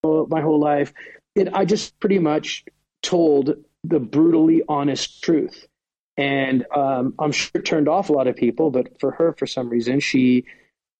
[0.04, 0.94] my whole life.
[1.36, 2.66] it, I just pretty much
[3.02, 5.68] told the brutally honest truth.
[6.18, 9.48] And um, I'm sure it turned off a lot of people, but for her, for
[9.48, 10.46] some reason, she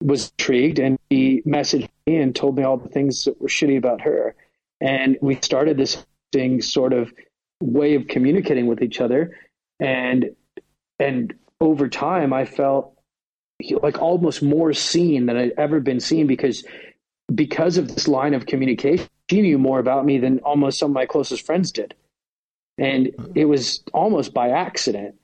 [0.02, 3.78] was intrigued and she messaged me and told me all the things that were shitty
[3.78, 4.36] about her.
[4.82, 7.14] And we started this thing sort of
[7.62, 9.38] way of communicating with each other.
[9.80, 10.36] And
[11.00, 12.98] and over time, I felt
[13.82, 16.66] like almost more seen than I'd ever been seen because
[17.34, 20.96] because of this line of communication, she knew more about me than almost some of
[20.96, 21.96] my closest friends did.
[22.78, 25.16] And it was almost by accident.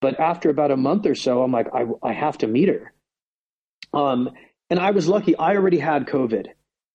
[0.00, 2.92] But after about a month or so, I'm like, I, I have to meet her.
[3.92, 4.30] Um,
[4.70, 5.36] and I was lucky.
[5.36, 6.48] I already had COVID,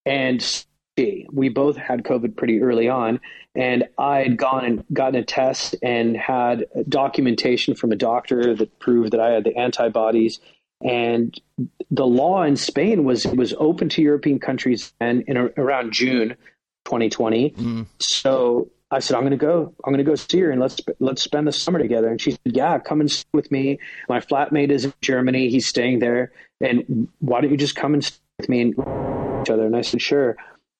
[0.05, 0.65] and
[0.97, 3.19] we both had COVID pretty early on.
[3.55, 8.79] And I had gone and gotten a test and had documentation from a doctor that
[8.79, 10.39] proved that I had the antibodies.
[10.83, 11.39] And
[11.91, 16.35] the law in Spain was was open to European countries and in around June
[16.85, 17.51] 2020.
[17.51, 17.85] Mm.
[17.99, 19.73] So I said, I'm going to go.
[19.83, 22.09] I'm going to go see her and let's let's spend the summer together.
[22.09, 23.79] And she said, Yeah, come and stay with me.
[24.09, 25.49] My flatmate is in Germany.
[25.49, 26.31] He's staying there.
[26.61, 28.73] And why don't you just come and stay with me and
[29.41, 29.65] each other?
[29.65, 30.35] And I said, Sure.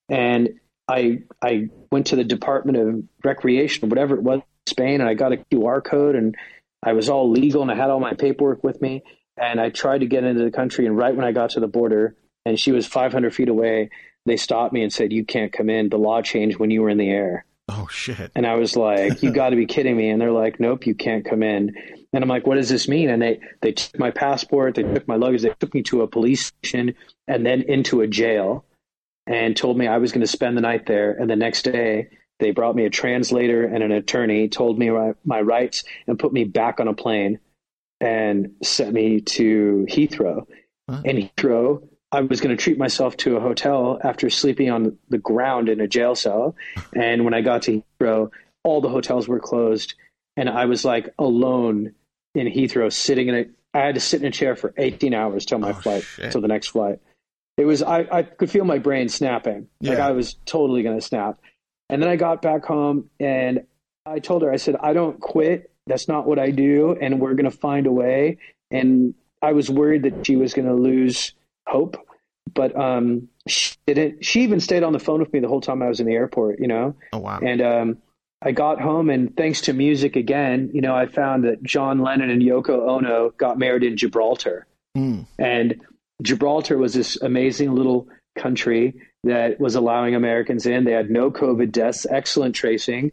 [0.08, 5.00] And I I went to the Department of Recreation or whatever it was in Spain,
[5.00, 6.34] and I got a QR code, and
[6.82, 9.02] I was all legal, and I had all my paperwork with me.
[9.36, 11.66] And I tried to get into the country, and right when I got to the
[11.66, 12.14] border,
[12.46, 13.90] and she was 500 feet away,
[14.26, 15.88] they stopped me and said, "You can't come in.
[15.88, 18.30] The law changed when you were in the air." Oh shit!
[18.36, 20.94] And I was like, "You got to be kidding me!" And they're like, "Nope, you
[20.94, 21.74] can't come in."
[22.12, 25.08] And I'm like, "What does this mean?" And they they took my passport, they took
[25.08, 26.94] my luggage, they took me to a police station,
[27.26, 28.64] and then into a jail,
[29.26, 31.12] and told me I was going to spend the night there.
[31.12, 32.08] And the next day,
[32.40, 34.90] they brought me a translator and an attorney, told me
[35.24, 37.38] my, rights, and put me back on a plane
[38.00, 40.46] and sent me to Heathrow.
[40.88, 41.02] Huh?
[41.04, 45.18] And Heathrow, I was going to treat myself to a hotel after sleeping on the
[45.18, 46.56] ground in a jail cell.
[46.94, 48.30] And when I got to Heathrow,
[48.62, 49.94] all the hotels were closed.
[50.36, 51.94] And I was like alone
[52.34, 55.46] in Heathrow, sitting in a, I had to sit in a chair for 18 hours
[55.46, 56.32] till my oh, flight, shit.
[56.32, 56.98] till the next flight.
[57.56, 59.68] It was, I, I could feel my brain snapping.
[59.80, 59.90] Yeah.
[59.90, 61.38] Like I was totally going to snap.
[61.88, 63.66] And then I got back home and
[64.06, 65.70] I told her, I said, I don't quit.
[65.86, 66.96] That's not what I do.
[67.00, 68.38] And we're going to find a way.
[68.70, 71.32] And I was worried that she was going to lose
[71.66, 72.04] hope
[72.52, 74.24] but um, she didn't.
[74.24, 76.12] She even stayed on the phone with me the whole time I was in the
[76.12, 76.60] airport.
[76.60, 76.96] You know.
[77.12, 77.40] Oh wow.
[77.40, 77.98] And um,
[78.42, 82.30] I got home, and thanks to music again, you know, I found that John Lennon
[82.30, 85.26] and Yoko Ono got married in Gibraltar, mm.
[85.38, 85.80] and
[86.22, 90.84] Gibraltar was this amazing little country that was allowing Americans in.
[90.84, 93.12] They had no COVID deaths, excellent tracing,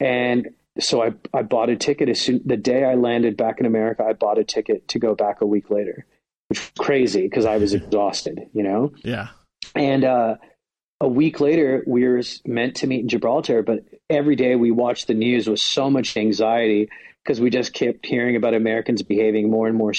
[0.00, 3.66] and so I I bought a ticket as soon the day I landed back in
[3.66, 4.04] America.
[4.04, 6.06] I bought a ticket to go back a week later
[6.48, 8.92] which was crazy because I was exhausted, you know?
[9.02, 9.28] Yeah.
[9.74, 10.36] And uh,
[11.00, 15.08] a week later, we were meant to meet in Gibraltar, but every day we watched
[15.08, 16.88] the news with so much anxiety
[17.24, 19.92] because we just kept hearing about Americans behaving more and more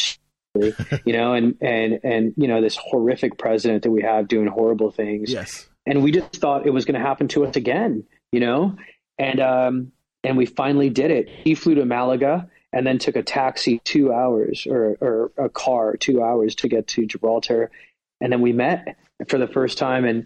[1.06, 4.92] you know, and, and, and, you know, this horrific president that we have doing horrible
[4.92, 5.32] things.
[5.32, 5.68] Yes.
[5.86, 8.76] And we just thought it was going to happen to us again, you know?
[9.18, 9.92] And, um,
[10.24, 11.30] and we finally did it.
[11.30, 15.96] He flew to Malaga and then took a taxi two hours or, or a car
[15.96, 17.72] two hours to get to Gibraltar.
[18.20, 20.06] And then we met for the first time.
[20.06, 20.26] And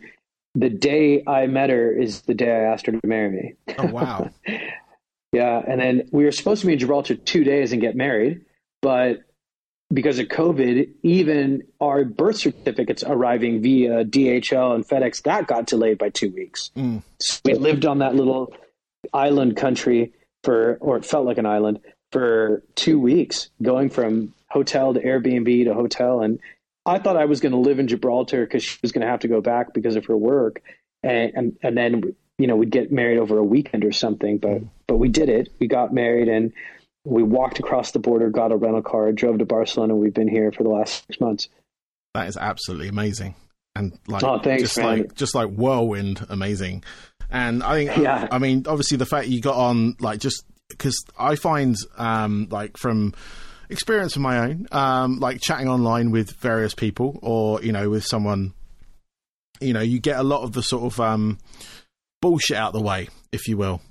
[0.55, 3.75] the day I met her is the day I asked her to marry me.
[3.77, 4.31] Oh, wow.
[5.31, 5.61] yeah.
[5.65, 8.41] And then we were supposed to be in Gibraltar two days and get married.
[8.81, 9.19] But
[9.93, 15.97] because of COVID, even our birth certificates arriving via DHL and FedEx, that got delayed
[15.97, 16.71] by two weeks.
[16.75, 17.03] Mm.
[17.19, 18.53] So we lived on that little
[19.13, 24.93] island country for, or it felt like an island for two weeks, going from hotel
[24.93, 26.21] to Airbnb to hotel.
[26.21, 26.39] And
[26.85, 29.21] I thought I was going to live in Gibraltar because she was going to have
[29.21, 30.61] to go back because of her work.
[31.03, 34.37] And, and, and then, you know, we'd get married over a weekend or something.
[34.37, 35.49] But, but we did it.
[35.59, 36.53] We got married and
[37.05, 39.93] we walked across the border, got a rental car, drove to Barcelona.
[39.93, 41.49] And we've been here for the last six months.
[42.13, 43.35] That is absolutely amazing.
[43.75, 44.85] And like, oh, thanks, just man.
[44.85, 46.83] like, just like whirlwind amazing.
[47.29, 48.27] And I think, yeah.
[48.29, 52.77] I mean, obviously the fact you got on, like, just because I find um, like
[52.77, 53.13] from
[53.69, 58.05] experience of my own, um, like chatting online with various people or you know with
[58.05, 58.53] someone,
[59.59, 61.37] you know, you get a lot of the sort of um,
[62.21, 63.81] bullshit out the way, if you will.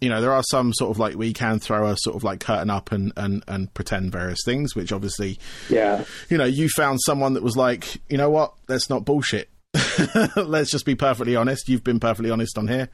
[0.00, 2.40] You know, there are some sort of like we can throw a sort of like
[2.40, 7.00] curtain up and, and, and pretend various things, which obviously, yeah, you know, you found
[7.04, 9.50] someone that was like, you know what, that's not bullshit.
[10.36, 11.68] Let's just be perfectly honest.
[11.68, 12.88] You've been perfectly honest on here,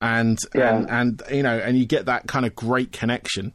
[0.00, 0.76] and yeah.
[0.76, 3.52] and and you know, and you get that kind of great connection,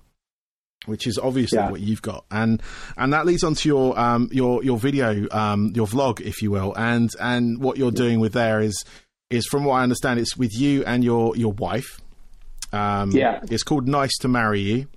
[0.86, 1.71] which is obviously yeah.
[1.71, 2.62] what you've got, and
[2.97, 6.51] and that leads on to your um your your video um your vlog, if you
[6.51, 8.83] will, and and what you're doing with there is
[9.29, 12.01] is, from what I understand, it's with you and your your wife.
[12.73, 13.41] Um, Yeah.
[13.49, 14.88] it's called Nice to Marry You,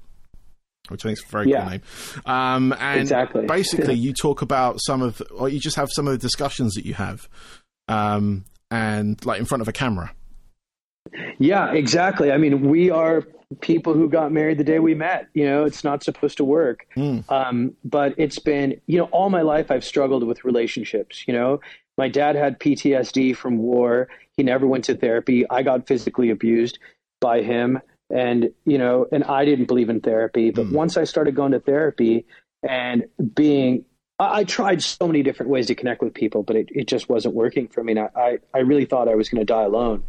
[0.89, 1.61] which I think is a very Yeah.
[1.63, 1.83] cool name.
[2.27, 3.47] Um, and Exactly.
[3.49, 6.85] basically, you talk about some of, or you just have some of the discussions that
[6.85, 7.29] you have,
[7.89, 10.13] um, and like in front of a camera.
[11.39, 12.31] Yeah, exactly.
[12.31, 13.25] I mean, we are
[13.61, 15.29] people who got married the day we met.
[15.35, 16.87] You know, it's not supposed to work.
[17.29, 21.25] Um, but it's been, you know, all my life I've struggled with relationships.
[21.27, 21.61] You know,
[21.99, 24.09] my dad had PTSD from war.
[24.37, 25.45] He never went to therapy.
[25.51, 26.79] I got physically abused
[27.21, 27.81] by him.
[28.13, 30.51] And, you know, and I didn't believe in therapy.
[30.51, 32.27] But once I started going to therapy
[32.69, 33.05] and
[33.35, 33.85] being,
[34.19, 37.09] I, I tried so many different ways to connect with people, but it, it just
[37.09, 37.93] wasn't working for me.
[37.93, 40.03] And I, I, I really thought I was going to die alone.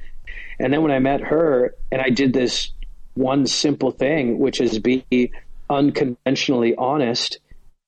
[0.60, 2.72] And then when I met her and I did this
[3.14, 5.32] one simple thing, which is be
[5.70, 7.40] unconventionally honest,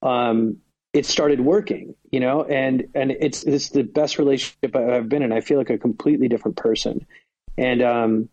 [0.03, 0.57] um,
[0.93, 5.31] it started working, you know, and, and it's, it's the best relationship I've been in.
[5.31, 7.07] I feel like a completely different person.
[7.57, 8.29] And, um,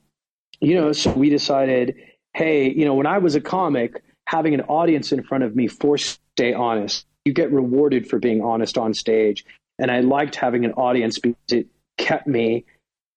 [0.60, 1.96] you know, so we decided,
[2.34, 5.66] hey, you know, when I was a comic, having an audience in front of me
[5.66, 7.04] forced to stay honest.
[7.24, 9.44] You get rewarded for being honest on stage.
[9.78, 11.66] And I liked having an audience because it
[11.98, 12.64] kept me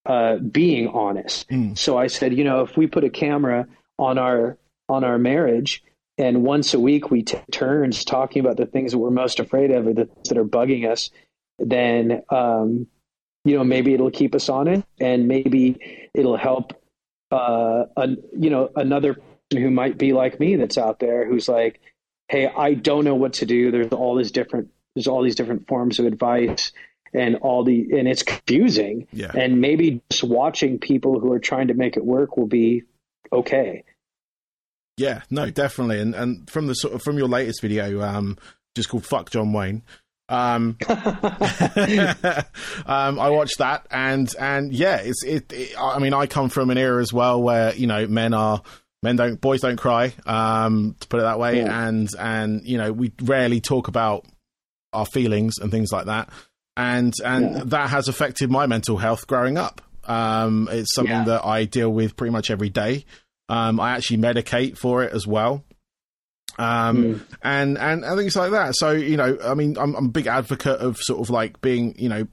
[0.06, 1.46] uh, being honest.
[1.76, 4.58] So I said, you know, if we put a camera on our
[4.90, 5.84] on our marriage
[6.18, 9.72] and once a week we take turns talking about the things that we're most afraid
[9.72, 11.10] of or the things that are bugging us,
[11.60, 12.88] then um,
[13.46, 16.74] you know maybe it'll keep us honest and maybe it'll help
[17.34, 21.48] uh, a, you know another person who might be like me that's out there who's
[21.48, 21.82] like,
[22.28, 23.72] hey, I don't know what to do.
[23.72, 26.72] There's all these different there's all these different forms of advice
[27.14, 29.08] and all the and it's confusing.
[29.12, 29.32] Yeah.
[29.34, 32.84] And maybe just watching people who are trying to make it work will be
[33.32, 33.84] okay.
[34.98, 36.00] Yeah, no, definitely.
[36.00, 38.38] And and from the sort of from your latest video, um,
[38.76, 39.82] just called "Fuck John Wayne."
[40.30, 40.78] Um,
[42.86, 45.76] um, I watched that, and and yeah, it's it, it.
[45.80, 48.62] I mean, I come from an era as well where you know men are
[49.02, 51.88] men don't boys don't cry, um, to put it that way, Yeah.
[51.88, 54.26] and and you know we rarely talk about
[54.94, 56.30] our feelings and things like that,
[56.78, 57.62] and and Yeah.
[57.66, 59.82] that has affected my mental health growing up.
[60.06, 61.24] Um, it's something Yeah.
[61.26, 63.06] that I deal with pretty much every day.
[63.50, 65.64] Um, I actually medicate for it as well.
[66.58, 68.76] Um, and, and, and things like that.
[68.76, 71.96] So, you know, I mean, I'm, I'm a big advocate of sort of like being,
[71.98, 72.28] you know,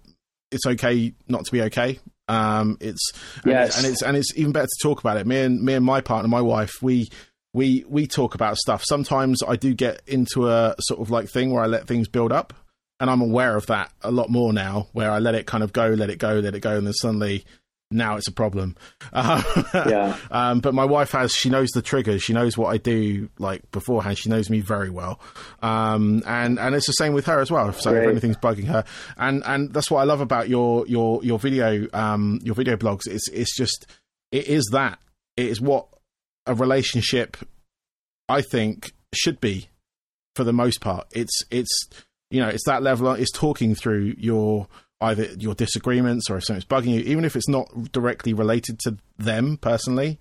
[0.50, 1.98] it's okay not to be okay.
[2.28, 3.68] Um, it's, and, Yes.
[3.68, 5.26] it's, and it's, and it's even better to talk about it.
[5.26, 7.08] Me and, me and my partner, my wife, we,
[7.52, 8.82] we, we talk about stuff.
[8.84, 12.30] Sometimes I do get into a sort of like thing where I let things build
[12.30, 12.52] up
[13.00, 15.72] and I'm aware of that a lot more now where I let it kind of
[15.72, 16.76] go, let it go, let it go.
[16.76, 17.44] And then suddenly
[17.90, 18.76] now it's a problem.
[19.12, 19.42] Uh,
[19.88, 20.16] Yeah.
[20.30, 22.22] um, but my wife has, she knows the triggers.
[22.22, 24.18] She knows what I do like beforehand.
[24.18, 25.20] She knows me very well.
[25.62, 27.72] Um, and, and it's the same with her as well.
[27.72, 28.84] So if anything's bugging her
[29.16, 33.06] and, and that's what I love about your, your, your video, um, your video blogs.
[33.06, 33.86] It's, it's just,
[34.30, 34.98] it is that
[35.36, 35.86] it is what
[36.46, 37.36] a relationship
[38.28, 39.68] I think should be
[40.36, 41.08] for the most part.
[41.12, 41.88] It's, it's,
[42.30, 44.68] you know, it's that level, it's talking through your,
[45.00, 48.96] either your disagreements or if something's bugging you, even if it's not directly related to
[49.18, 50.18] them personally,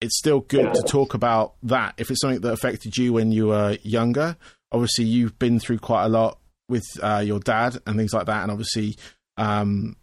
[0.00, 0.72] it's still good Yeah.
[0.72, 1.94] to talk about that.
[1.96, 4.36] If it's something that affected you when you were younger,
[4.72, 8.42] obviously you've been through quite a lot with uh, your dad and things like that,
[8.42, 8.96] and obviously
[9.36, 9.96] um,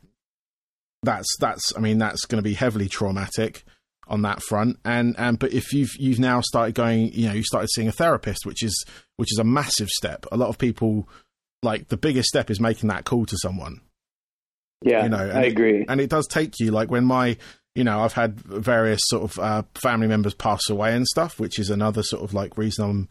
[1.01, 3.63] that's that's I mean that's going to be heavily traumatic
[4.07, 4.79] on that front.
[4.85, 7.91] And and but if you've you've now started going, you know, you started seeing a
[7.91, 8.85] therapist, which is
[9.17, 10.25] which is a massive step.
[10.31, 11.09] A lot of people
[11.61, 13.81] like the biggest step is making that call to someone
[14.83, 15.03] Yeah.
[15.03, 15.85] you know, I it- agree.
[15.87, 17.37] and it does take you like when my
[17.75, 21.57] you know i've had various sort of uh, family members pass away and stuff which
[21.57, 23.09] is another sort of like reason i'm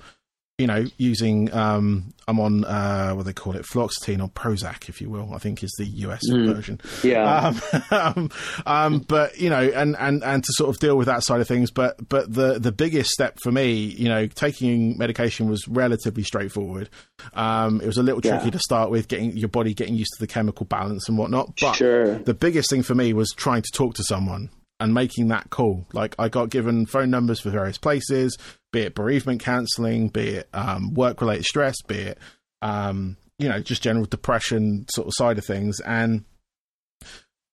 [0.62, 5.00] you know using um i'm on uh what they call it fluoxetine or prozac if
[5.00, 6.54] you will i think is the us Mm.
[6.54, 7.48] version yeah.
[7.48, 8.30] um, um,
[8.66, 11.48] um, but you know, and, and, and to sort of deal with that side of
[11.48, 11.70] things.
[11.70, 16.88] But but the the biggest step for me, you know, taking medication was relatively straightforward.
[17.34, 18.36] Um, it was a little Yeah.
[18.36, 21.54] tricky to start with, getting your body getting used to the chemical balance and whatnot.
[21.60, 22.18] But sure.
[22.18, 25.86] the biggest thing for me was trying to talk to someone and making that call.
[25.92, 28.36] Like I got given phone numbers for various places,
[28.72, 32.18] be it bereavement counselling, be it um, work related stress, be it
[32.62, 35.80] um, you know just general depression sort of side of things.
[35.80, 36.24] And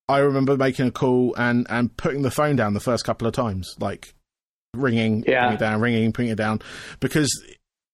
[0.08, 3.32] I remember making a call and and putting the phone down the first couple of
[3.34, 4.14] times, like
[4.74, 5.42] ringing, Yeah.
[5.44, 6.60] putting it down, ringing, putting it down,
[7.00, 7.30] because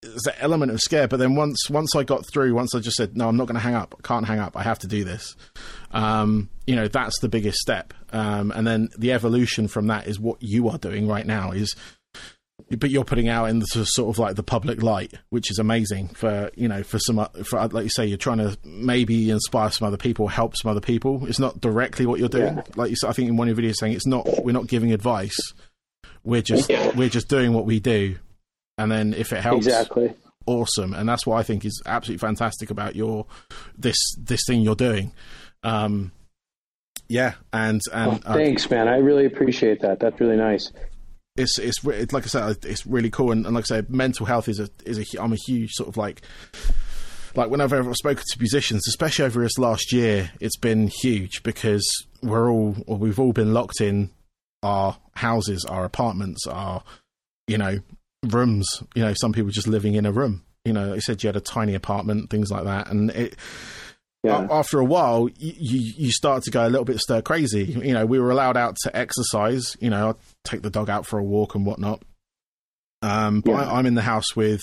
[0.03, 1.09] there's an element of scare.
[1.09, 3.55] But then once once I got through, once I just said, no, I'm not going
[3.57, 3.95] to hang up.
[3.99, 4.57] I can't hang up.
[4.57, 5.37] I have to do this.
[5.91, 7.93] Um, you know, that's the biggest step.
[8.13, 11.51] Um, and then the evolution from that is what you are doing right now.
[11.53, 11.75] Is
[12.71, 16.51] but you're putting out into sort of like the public light, which is amazing for
[16.57, 19.97] you know for some for like you say you're trying to maybe inspire some other
[19.97, 21.25] people, help some other people.
[21.27, 22.63] It's not directly what you're doing, Yeah.
[22.75, 23.09] like you said.
[23.09, 25.37] I think in one of your videos saying it's not we're not giving advice.
[26.25, 26.91] We're just Yeah.
[26.97, 28.17] we're just doing what we do,
[28.79, 30.13] and then if it helps, Exactly.
[30.47, 30.93] awesome.
[30.93, 33.27] And that's what I think is absolutely fantastic about your
[33.79, 35.13] this this thing you're doing.
[35.63, 36.11] Um,
[37.09, 38.89] yeah, and and Well, uh, thanks, man.
[38.89, 40.01] I really appreciate that.
[40.01, 40.73] That's really nice.
[41.37, 44.49] It's it's like I said, it's really cool, and, and like I said, mental health
[44.49, 46.23] is a is a I'm a huge sort of like
[47.35, 51.87] like whenever I've spoken to musicians, especially over this last year, it's been huge because
[52.23, 54.11] we're all or we've all been locked in
[54.63, 56.83] our houses, our apartments, our
[57.47, 57.79] you know
[58.25, 58.67] rooms.
[58.95, 60.45] You know, some people just living in a room.
[60.65, 63.37] You know, they said you had a tiny apartment, things like that, and it
[64.25, 64.47] Yeah.
[64.51, 67.65] after a while, you, you start to go a little bit stir crazy.
[67.65, 69.77] You know, we were allowed out to exercise.
[69.81, 72.03] You know, I'd take the dog out for a walk and whatnot.
[73.03, 73.71] Um, but Yeah.
[73.71, 74.63] I, I'm in the house with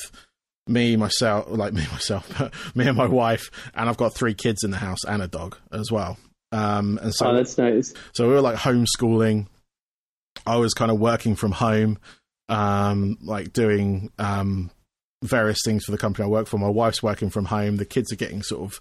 [0.67, 4.71] me, myself, like me, myself, me and my wife, and I've got three kids in
[4.71, 6.17] the house and a dog as well.
[6.51, 7.93] Um, and so, oh, that's nice.
[8.13, 9.47] so we were like homeschooling.
[10.45, 11.99] I was kind of working from home,
[12.49, 14.71] um, like doing um,
[15.23, 16.57] various things for the company I work for.
[16.57, 17.77] My wife's working from home.
[17.77, 18.79] The kids are getting sort of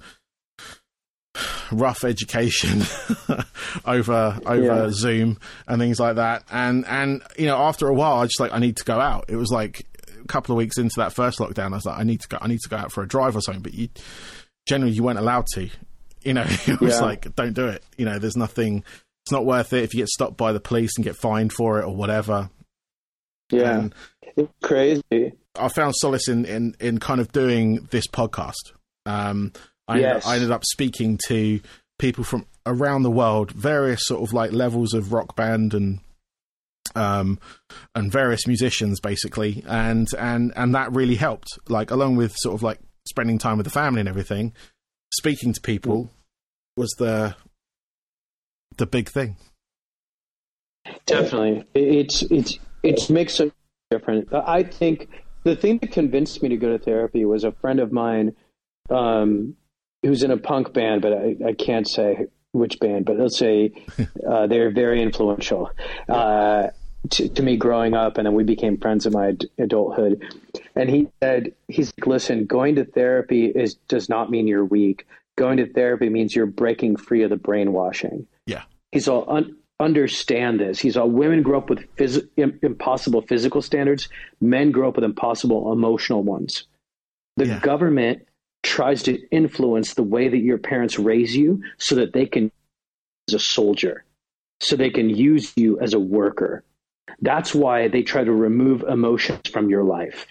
[1.70, 2.82] rough education
[3.84, 4.88] over over Yeah.
[4.90, 6.44] Zoom and things like that.
[6.50, 9.26] And and you know, after a while, I just like I need to go out.
[9.28, 9.86] It was like
[10.22, 11.72] a couple of weeks into that first lockdown.
[11.72, 12.38] I was like, I need to go.
[12.40, 13.62] I need to go out for a drive or something.
[13.62, 13.88] But you
[14.66, 15.68] generally you weren't allowed to.
[16.22, 17.00] You know, it was Yeah.
[17.00, 17.82] like don't do it.
[17.96, 18.84] You know, there's nothing.
[19.24, 21.78] It's not worth it if you get stopped by the police and get fined for
[21.80, 22.50] it or whatever.
[23.50, 23.78] Yeah.
[23.78, 23.94] And
[24.36, 25.32] It's crazy.
[25.54, 28.72] I found solace in, in, in kind of doing this podcast.
[29.06, 29.52] Um,
[29.92, 30.26] I, Yes.
[30.26, 31.60] I ended up speaking to
[31.98, 36.00] people from around the world, various sort of like levels of rock band and
[36.96, 37.38] um
[37.94, 42.62] and various musicians basically and and and that really helped like along with sort of
[42.62, 42.78] like
[43.08, 44.52] spending time with the family and everything
[45.14, 46.10] speaking to people
[46.76, 47.34] was the
[48.76, 49.36] the big thing
[51.06, 53.52] Definitely, it's it's it makes a
[53.90, 54.28] difference.
[54.32, 55.08] I think
[55.44, 58.34] the thing that convinced me to go to therapy was a friend of mine
[58.90, 59.56] um,
[60.02, 63.04] who's in a punk band, but I, I can't say which band.
[63.06, 63.72] But let's say
[64.28, 65.70] uh, they're very influential
[66.08, 66.68] uh,
[67.10, 70.22] to, to me growing up, and then we became friends in my ad- adulthood.
[70.76, 75.06] And he said, "He's like, listen, going to therapy is does not mean you're weak.
[75.36, 80.60] Going to therapy means you're breaking free of the brainwashing." yeah he's all un- understand
[80.60, 80.78] this.
[80.78, 82.28] He's all women grow up with phys-
[82.62, 84.08] impossible physical standards.
[84.40, 86.64] Men grow up with impossible emotional ones.
[87.36, 87.60] The Yeah.
[87.60, 88.26] government
[88.62, 92.50] tries to influence the way that your parents raise you so that they can
[93.28, 94.04] as a soldier,
[94.60, 96.64] so they can use you as a worker.
[97.20, 100.26] That's why they try to remove emotions from your life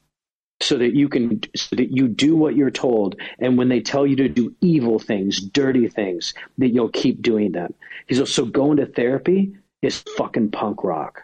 [0.61, 3.15] so that you can so that you do what you're told.
[3.39, 7.51] And when they tell you to do evil things dirty things that you'll keep doing
[7.51, 7.73] them.
[8.07, 11.23] He's also going to therapy is fucking punk rock.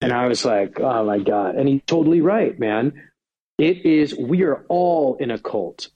[0.00, 1.56] And i was like oh my god.
[1.56, 3.08] And he's totally right man.
[3.58, 5.88] It is we are all in a cult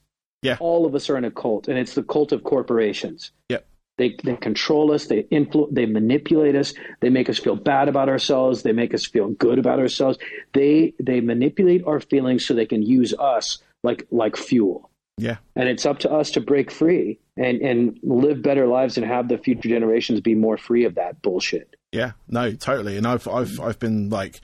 [0.46, 0.56] Yeah.
[0.60, 3.66] all of us are in a cult and it's the cult of corporations Yep.
[3.98, 8.08] they, they control us they influ- they manipulate us they make us feel bad about
[8.08, 10.18] ourselves they make us feel good about ourselves
[10.52, 15.68] they they manipulate our feelings so they can use us like like fuel yeah and
[15.68, 19.38] it's up to us to break free and and live better lives and have the
[19.38, 22.96] future generations be more free of that bullshit Yeah, no, totally.
[22.98, 24.40] And I've I've I've been like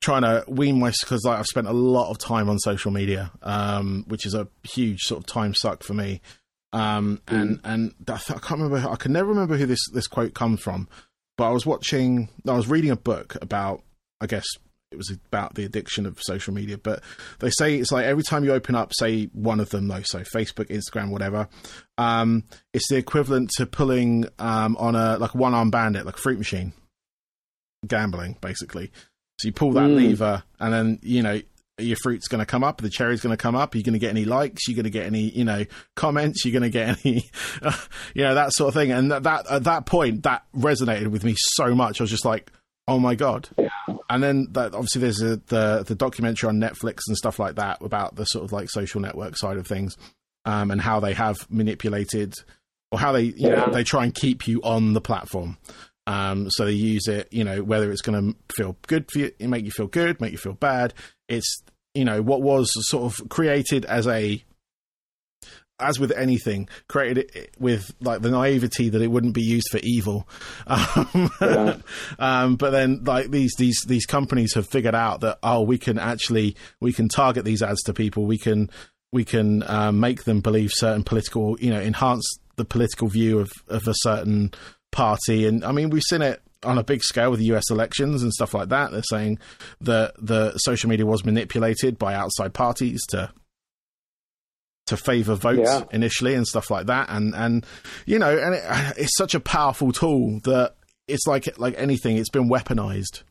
[0.00, 3.30] trying to wean myself because like, I've spent a lot of time on social media,
[3.42, 6.20] um, which is a huge sort of time suck for me.
[6.72, 8.88] Um, and and I, th- I can't remember.
[8.88, 10.88] I can never remember who this this quote comes from,
[11.36, 12.28] but I was watching.
[12.46, 13.82] I was reading a book about.
[14.20, 14.44] I guess
[14.92, 17.02] it was about the addiction of social media, but
[17.40, 20.20] they say it's like every time you open up, say one of them, though, so
[20.20, 21.48] Facebook, Instagram, whatever,
[21.98, 26.20] um, it's the equivalent to pulling um, on a like one arm bandit, like a
[26.20, 26.72] fruit machine,
[27.86, 28.92] gambling basically.
[29.38, 29.96] So you pull that Mm.
[29.96, 31.40] lever, and then you know
[31.78, 33.74] your fruit's going to come up, the cherry's going to come up.
[33.74, 34.68] You're going to get any likes?
[34.68, 35.64] You're going to get any you know
[35.96, 36.44] comments?
[36.44, 37.28] You're going to get any
[38.14, 38.92] you know that sort of thing.
[38.92, 42.00] And that, that at that point, that resonated with me so much.
[42.00, 42.52] I was just like,
[42.86, 43.48] oh my god.
[44.10, 47.80] And then that obviously there's a, the the documentary on Netflix and stuff like that
[47.82, 49.96] about the sort of like social network side of things,
[50.44, 52.34] um, and how they have manipulated
[52.92, 55.56] or how they you know they try and keep you on the platform.
[56.06, 59.32] Um, so they use it, you know, whether it's going to feel good for you,
[59.40, 60.94] make you feel good, make you feel bad.
[61.28, 61.62] It's
[61.94, 64.42] you know what was sort of created as a
[65.82, 69.78] as with anything, created it with like the naivety that it wouldn't be used for
[69.78, 70.28] evil.
[70.66, 71.76] Um, yeah.
[72.18, 75.98] um, but then like these these these companies have figured out that oh, we can
[75.98, 78.26] actually we can target these ads to people.
[78.26, 78.70] We can
[79.12, 82.24] we can uh, make them believe certain political, you know, enhance
[82.56, 84.52] the political view of of a certain
[84.92, 85.46] party.
[85.46, 88.32] And I mean, we've seen it on a big scale with the US elections and
[88.32, 88.92] stuff like that.
[88.92, 89.38] They're saying
[89.80, 93.32] that the social media was manipulated by outside parties to
[94.86, 95.84] to favor votes yeah.
[95.92, 97.08] initially and stuff like that.
[97.08, 97.66] And and
[98.06, 98.62] you know, and it,
[98.96, 100.74] it's such a powerful tool that
[101.08, 102.16] it's like like anything.
[102.16, 103.22] It's been weaponized.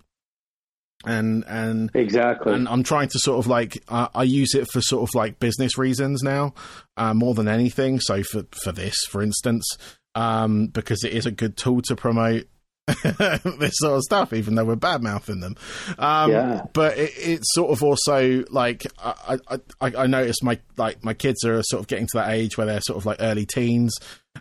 [1.05, 4.81] And and exactly, and I'm trying to sort of like uh, I use it for
[4.81, 6.53] sort of like business reasons now,
[6.95, 7.99] uh, more than anything.
[7.99, 9.65] So for for this, for instance,
[10.13, 12.47] um, because it is a good tool to promote
[13.03, 15.55] this sort of stuff, even though we're bad mouthing them.
[15.97, 16.65] Um, yeah.
[16.73, 21.43] But it, it's sort of also like I, I, I noticed my like my kids
[21.45, 23.95] are sort of getting to that age where they're sort of like early teens,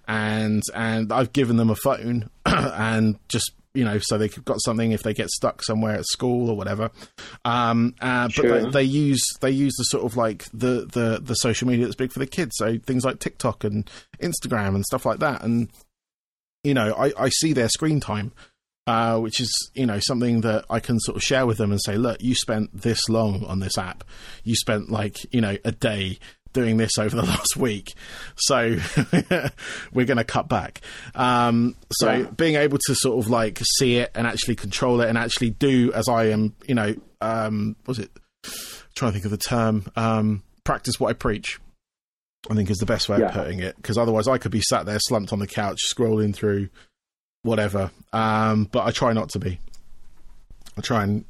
[0.09, 4.93] and and I've given them a phone and just you know, so they've got something
[4.93, 6.91] if they get stuck somewhere at school or whatever.
[7.45, 11.35] Um, uh, but they, they, use they use the sort of like the, the the
[11.35, 13.89] social media that's big for the kids, so things like TikTok and
[14.21, 15.43] Instagram and stuff like that.
[15.43, 15.69] And
[16.65, 18.33] you know, I, I see their screen time,
[18.87, 21.81] uh, which is, you know, something that I can sort of share with them and
[21.81, 24.05] say, look, you spent this long on this app.
[24.45, 26.19] You spent like, you know, a day
[26.53, 27.95] doing this over the last week.
[28.37, 28.77] So
[29.93, 30.81] we're going to cut back.
[31.15, 32.23] Um, so yeah.
[32.25, 35.93] being able to sort of like see it and actually control it and actually do
[35.93, 38.11] as I am, you know, um, was it?
[38.45, 38.53] I'm
[38.95, 39.85] trying to think of the term.
[39.97, 41.59] Um, practice what I preach.
[42.51, 43.27] I think is the best way yeah.
[43.27, 46.35] of putting it because otherwise I could be sat there slumped on the couch scrolling
[46.35, 46.71] through
[47.43, 47.91] whatever.
[48.15, 49.59] Um, but I try not to be.
[50.79, 51.25] I try and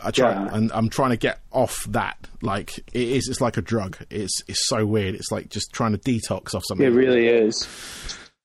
[0.00, 0.54] I try yeah.
[0.54, 2.16] and I'm trying to get off that.
[2.42, 3.96] Like it is, it's like a drug.
[4.10, 5.14] It's it's so weird.
[5.14, 6.86] It's like just trying to detox off something.
[6.86, 7.66] It really is.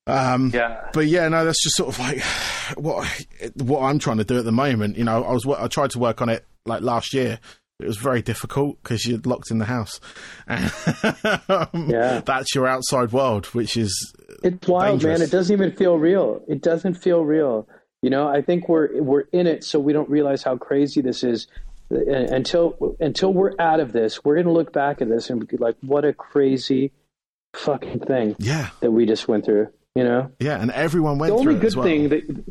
[0.06, 0.88] Um, yeah.
[0.92, 2.22] But yeah, no, that's just sort of like
[2.76, 3.26] what
[3.56, 4.96] what I'm trying to do at the moment.
[4.96, 7.38] You know, I was I tried to work on it like last year,
[7.80, 10.00] it was very difficult because you're locked in the house.
[10.48, 15.20] um, yeah, that's your outside world, which is it's wild, dangerous.
[15.20, 15.28] man.
[15.28, 16.42] It doesn't even feel real.
[16.46, 17.66] It doesn't feel real.
[18.02, 21.22] You know, I think we're we're in it, so we don't realize how crazy this
[21.22, 21.46] is.
[21.92, 25.46] Uh, until until we're out of this, we're going to look back at this and
[25.46, 26.92] be like, "What a crazy
[27.54, 29.68] fucking thing!" Yeah, that we just went through.
[29.96, 30.30] You know?
[30.38, 31.32] Yeah, and everyone went.
[31.32, 31.84] The only good well.
[31.84, 32.44] thing that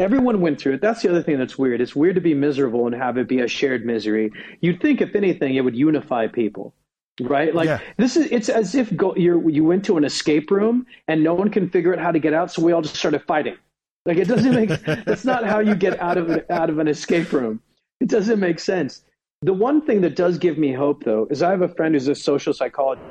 [0.00, 0.80] Everyone went through it.
[0.80, 1.82] That's the other thing that's weird.
[1.82, 4.32] It's weird to be miserable and have it be a shared misery.
[4.62, 6.74] You'd think, if anything, it would unify people,
[7.20, 7.54] right?
[7.54, 7.80] Like yeah.
[7.98, 8.26] this is.
[8.32, 11.68] It's as if go, you you went to an escape room and no one can
[11.68, 13.58] figure out how to get out, so we all just started fighting.
[14.06, 14.68] Like it doesn't make.
[15.04, 17.60] that's not how you get out of out of an escape room.
[18.00, 19.04] It doesn't make sense.
[19.42, 22.08] The one thing that does give me hope, though, is I have a friend who's
[22.08, 23.06] a social psychologist.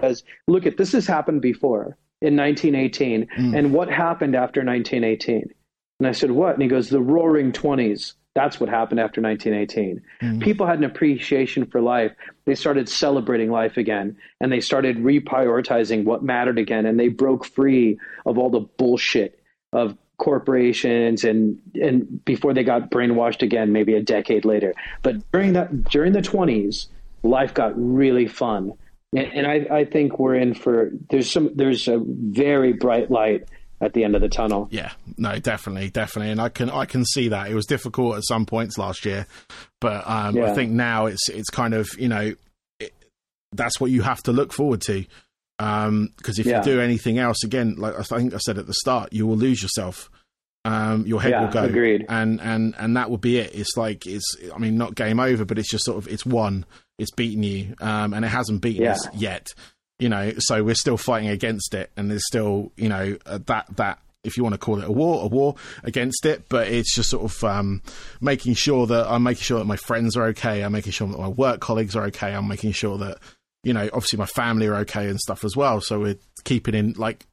[0.00, 3.58] Says, look, at this has happened before in 1918, mm.
[3.58, 5.52] and what happened after 1918?
[6.00, 6.54] And I said, What?
[6.54, 8.14] And he goes, The roaring 20s.
[8.34, 10.02] That's what happened after 1918.
[10.20, 10.40] Mm-hmm.
[10.40, 12.12] People had an appreciation for life.
[12.46, 16.84] They started celebrating life again and they started reprioritizing what mattered again.
[16.84, 19.40] And they broke free of all the bullshit
[19.72, 24.74] of corporations and, and before they got brainwashed again, maybe a decade later.
[25.02, 26.86] But during that, during the 20s,
[27.22, 28.72] life got really fun.
[29.12, 33.48] And, and I, I think we're in for, there's some, there's a very bright light
[33.80, 34.68] at the end of the tunnel.
[34.70, 38.24] Yeah, no, definitely, definitely, and I can I can see that it was difficult at
[38.24, 39.26] some points last year,
[39.80, 40.50] but um, yeah.
[40.50, 42.34] I think now it's it's kind of you know
[42.78, 42.94] it,
[43.52, 45.04] that's what you have to look forward to
[45.58, 46.58] because um, if yeah.
[46.58, 49.36] you do anything else again, like I think I said at the start, you will
[49.36, 50.10] lose yourself.
[50.66, 52.06] Um, your head yeah, will go, agreed.
[52.08, 53.54] and and and that will be it.
[53.54, 56.64] It's like it's, I mean, not game over, but it's just sort of it's won,
[56.98, 59.52] it's beaten you, um, and it hasn't beaten us yet
[59.98, 63.66] you know, so we're still fighting against it, and there's still, you know, uh, that
[63.76, 66.48] that if you want to call it a war, a war against it.
[66.48, 67.82] But it's just sort of um,
[68.20, 70.62] making sure that I'm making sure that my friends are okay.
[70.62, 72.34] I'm making sure that my work colleagues are okay.
[72.34, 73.18] I'm making sure that
[73.64, 75.80] you know, obviously my family are okay and stuff as well.
[75.80, 77.26] So we're keeping in like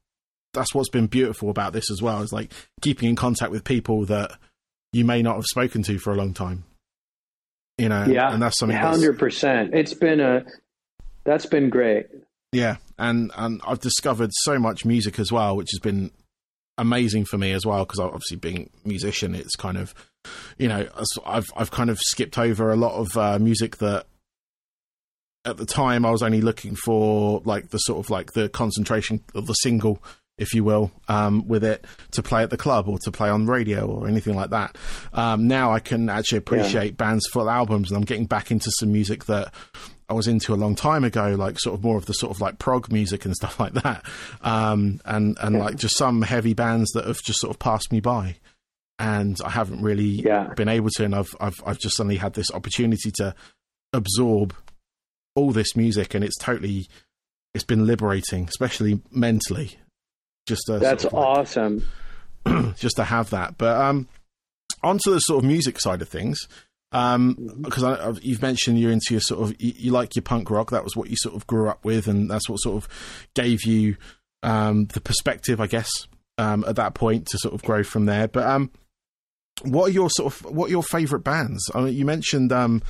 [0.53, 2.51] that's what's been beautiful about this as well is like
[2.81, 4.31] keeping in contact with people that
[4.91, 6.63] you may not have spoken to for a long time.
[7.77, 8.77] You know, yeah, and that's something.
[8.77, 9.73] Hundred percent.
[9.73, 10.45] It's been a
[11.23, 12.07] that's been great.
[12.51, 16.11] Yeah, and and I've discovered so much music as well, which has been
[16.77, 19.93] amazing for me as well because obviously being a musician, it's kind of
[20.57, 20.87] you know
[21.25, 24.05] I've I've kind of skipped over a lot of uh, music that
[25.45, 29.23] at the time I was only looking for like the sort of like the concentration
[29.35, 30.01] of the single
[30.37, 33.45] if you will, um, with it to play at the club or to play on
[33.45, 34.75] radio or anything like that.
[35.13, 36.91] Um, now I can actually appreciate yeah.
[36.95, 39.53] bands' full albums, and I'm getting back into some music that
[40.09, 42.41] I was into a long time ago, like sort of more of the sort of
[42.41, 44.03] like prog music and stuff like that,
[44.41, 47.99] um, and and like just some heavy bands that have just sort of passed me
[47.99, 48.37] by,
[48.97, 50.53] and I haven't really Yeah.
[50.55, 53.35] been able to, and I've I've I've just suddenly had this opportunity to
[53.93, 54.55] absorb
[55.35, 56.87] all this music, and it's totally
[57.53, 59.77] it's been liberating, especially mentally.
[60.47, 61.85] Just to That's sort of, like, awesome.
[62.77, 63.57] just to have that.
[63.57, 64.07] But um,
[64.83, 66.39] onto the sort of music side of things,
[66.93, 70.23] Um, because I I've you've mentioned you're into your sort of you, you like your
[70.23, 70.71] punk rock.
[70.71, 72.89] That was what you sort of grew up with, and that's what sort of
[73.35, 73.95] gave you
[74.43, 75.89] um, the perspective, I guess,
[76.37, 78.27] um, at that point to sort of grow from there.
[78.27, 78.71] But um,
[79.63, 81.63] what are your sort of what are your favourite bands?
[81.75, 82.81] I mean, you mentioned um,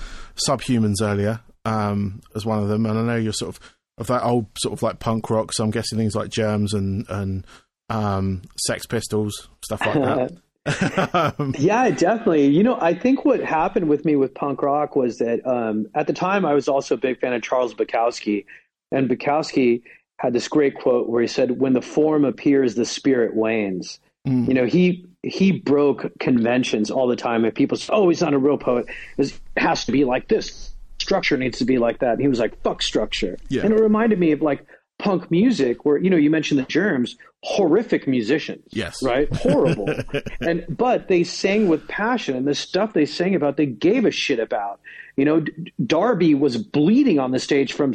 [0.47, 4.23] Subhumans earlier um, as one of them, and I know you're sort of of that
[4.23, 5.53] old sort of like punk rock.
[5.53, 7.45] So I'm guessing things like Germs and and
[7.89, 11.31] um, Sex Pistols, stuff like that.
[11.37, 12.47] um, Yeah, definitely.
[12.47, 16.07] You know, I think what happened with me with punk rock was that um, at
[16.07, 18.45] the time I was also a big fan of Charles Bukowski,
[18.91, 19.83] and Bukowski
[20.17, 24.47] had this great quote where he said, "When the form appears, the spirit wanes." Mm.
[24.47, 28.33] You know, he he broke conventions all the time, and people said, "Oh, he's not
[28.33, 28.85] a real poet.
[29.17, 30.70] It has to be like this.
[31.01, 33.63] Structure needs to be like that." And he was like, "Fuck structure," Yeah.
[33.63, 34.65] and it reminded me of like
[34.99, 39.01] punk music, where you know you mentioned the Germs, horrific musicians, Yes.
[39.03, 39.89] right, horrible,
[40.41, 44.11] and but they sang with passion, and the stuff they sang about, they gave a
[44.11, 44.79] shit about.
[45.17, 45.43] You know,
[45.85, 47.93] Darby was bleeding on the stage from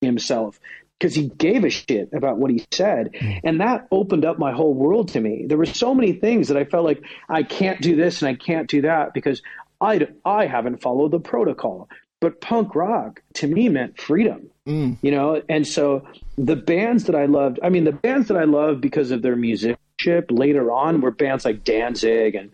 [0.00, 0.58] himself
[0.98, 3.10] because he gave a shit about what he said.
[3.20, 3.30] Hmm.
[3.44, 5.44] And that opened up my whole world to me.
[5.46, 8.34] There were so many things that I felt like I can't do this and I
[8.34, 9.42] can't do that because
[9.80, 11.88] I, I haven't followed the protocol.
[12.26, 14.96] But punk rock to me meant freedom, Mm.
[15.00, 15.40] you know?
[15.48, 16.04] And so
[16.36, 19.36] the bands that I loved, I mean, the bands that I loved because of their
[19.36, 22.50] musicianship later on were bands like Danzig and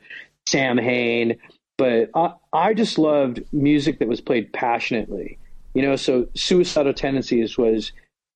[0.47, 1.39] Samhain.
[1.79, 5.39] But I, I just loved music that was played passionately,
[5.73, 5.97] you know?
[5.97, 7.93] So Suicidal Tendencies was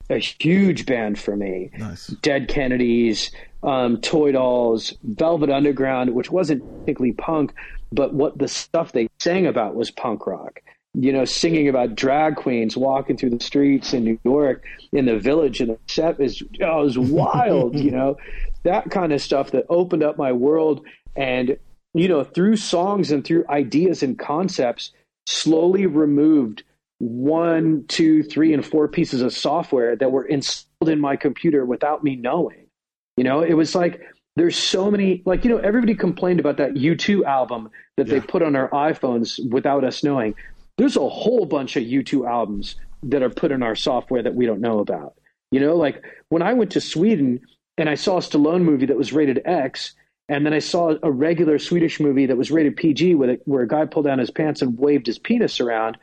[0.09, 1.68] a huge band for me.
[1.76, 2.07] Nice.
[2.07, 3.30] Dead Kennedys,
[3.62, 7.53] um, Toy Dolls, Velvet Underground, which wasn't technically punk,
[7.93, 10.62] but what the stuff they sang about was punk rock.
[10.99, 15.18] You know, singing about drag queens walking through the streets in New York, in the
[15.18, 17.78] village, and the set is oh, it was wild.
[17.78, 18.16] you know,
[18.62, 21.59] that kind of stuff that opened up my world, and
[21.92, 24.92] you know, through songs and through ideas and concepts,
[25.26, 26.62] slowly removed
[26.99, 32.03] one, two, three, and four pieces of software that were installed in my computer without
[32.03, 32.66] me knowing.
[33.16, 34.01] You know, it was like
[34.36, 38.42] there's so many, like, you know, everybody complained about that U2 album that they put
[38.42, 40.34] on our iPhones without us knowing.
[40.78, 44.46] There's a whole bunch of U2 albums that are put in our software that we
[44.46, 45.14] don't know about.
[45.50, 47.40] You know, like when I went to Sweden
[47.78, 49.94] and I saw a Stallone movie that was rated X,
[50.28, 53.62] and then I saw a regular Swedish movie that was rated PG with it, where
[53.62, 55.98] a guy pulled down his pants and waved his penis around.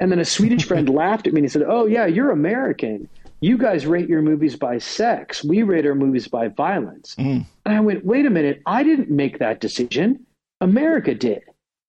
[0.00, 3.08] And then a Swedish friend laughed at me and he said, Oh, yeah, you're American.
[3.40, 5.42] You guys rate your movies by sex.
[5.42, 7.14] We rate our movies by violence.
[7.18, 7.46] Mm.
[7.64, 8.60] And I went, Wait a minute.
[8.66, 10.26] I didn't make that decision.
[10.60, 11.42] America did.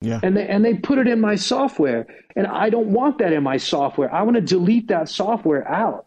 [0.05, 0.19] Yeah.
[0.23, 2.05] And they, and they put it in my software.
[2.35, 4.13] And I don't want that in my software.
[4.13, 6.05] I want to delete that software out.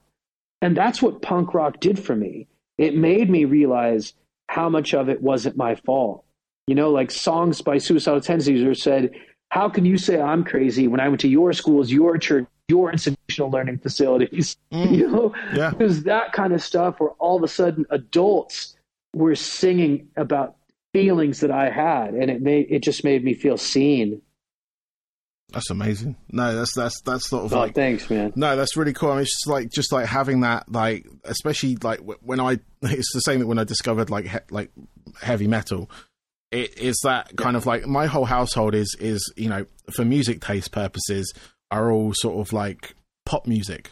[0.63, 2.49] And that's what punk rock did for me.
[2.79, 4.15] It made me realize
[4.49, 6.25] how much of it wasn't my fault.
[6.67, 9.11] You know, like songs by Suicidal Tendencies are said,
[9.51, 12.93] How can you say I'm crazy when I went to your schools, your church, your
[12.93, 14.57] institutional learning facilities?
[14.73, 14.95] Mm.
[14.99, 15.71] You know, Yeah.
[15.73, 18.77] it was that kind of stuff where all of a sudden adults
[19.15, 20.57] were singing about
[20.93, 24.23] feelings that I had, and it made it just made me feel seen.
[25.53, 26.17] That's amazing.
[26.31, 28.33] No, that's that's that's sort of Oh, like thanks, man.
[28.37, 29.11] no, that's really cool.
[29.11, 33.13] I mean, it's just like just like having that, like especially like when I, it's
[33.15, 34.71] the same that when I discovered like he, like
[35.21, 35.91] heavy metal.
[36.51, 40.41] It is that kind of like my whole household is is you know for music
[40.41, 41.33] taste purposes
[41.71, 42.95] are all sort of like
[43.27, 43.91] pop music.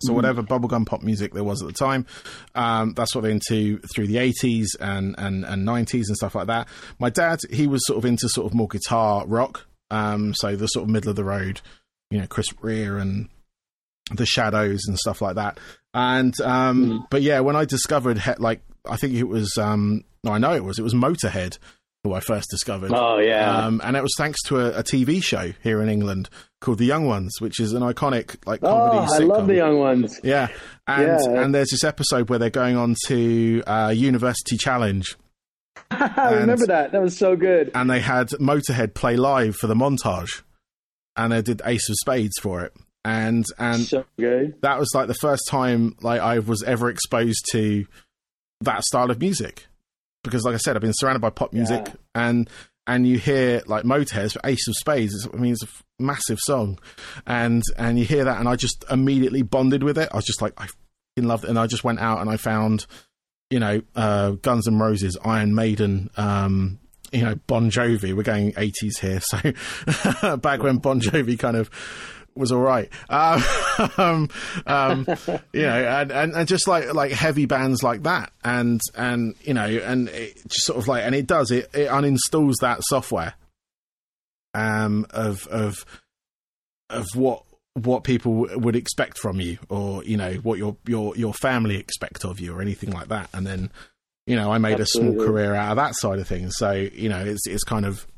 [0.00, 2.06] So whatever bubblegum pop music there was at the time,
[2.54, 6.48] um, that's what they're into through the eighties and and and nineties and stuff like
[6.48, 6.68] that.
[6.98, 10.66] My dad, he was sort of into sort of more guitar rock, um, so the
[10.66, 11.60] sort of middle of the road,
[12.10, 13.28] you know, Chris Rea and
[14.12, 15.58] the Shadows and stuff like that.
[15.94, 17.06] And um, Mhm.
[17.10, 20.52] but yeah, when I discovered he- like I think it was um, no, I know
[20.54, 21.58] it was it was Motorhead
[22.08, 22.92] who I first discovered.
[22.94, 26.28] Oh yeah, Um, and it was thanks to a, a TV show here in England
[26.60, 28.98] called The Young Ones, which is an iconic like comedy.
[28.98, 30.20] oh, comedy I love the young ones.
[30.22, 30.48] Yeah,
[30.86, 31.42] and Yeah.
[31.42, 35.16] and there's this episode where they're going on to uh, University Challenge,
[35.90, 36.92] I remember that.
[36.92, 37.70] That was so good.
[37.74, 40.42] and they had Motorhead play live for the montage,
[41.16, 42.72] and they did Ace of Spades for it,
[43.04, 44.04] and and so
[44.62, 47.86] that was like the first time like I was ever exposed to
[48.62, 49.66] that style of music,
[50.26, 51.94] because like I said, I've been surrounded by pop music, Yeah.
[52.14, 52.50] and
[52.86, 55.28] and you hear like Motorhead's Ace of Spades.
[55.32, 55.68] I mean, it's a
[55.98, 56.78] massive song,
[57.26, 60.08] and and you hear that, and I just immediately bonded with it.
[60.12, 60.68] I was just like, I
[61.18, 62.86] loved it, and I just went out and I found,
[63.50, 66.78] you know, uh, Guns and Roses, Iron Maiden, um,
[67.12, 68.14] you know, Bon Jovi.
[68.14, 71.70] We're going eighties here, so back when Bon Jovi kind of
[72.36, 72.90] was all right.
[73.98, 74.30] Um,
[74.66, 75.06] um,
[75.52, 79.52] you know, and, and, and just like like heavy bands like that, and and you
[79.52, 83.34] know, and it just sort of like, and it does it it uninstalls that software
[84.54, 85.84] um, of of
[86.88, 87.42] of what
[87.74, 92.24] what people would expect from you, or you know, what your your your family expect
[92.24, 93.70] of you, or anything like that, and then.
[94.28, 95.10] You know, I made Absolutely.
[95.10, 96.56] a small career out of that side of things.
[96.56, 98.08] So, you know, it's it's kind of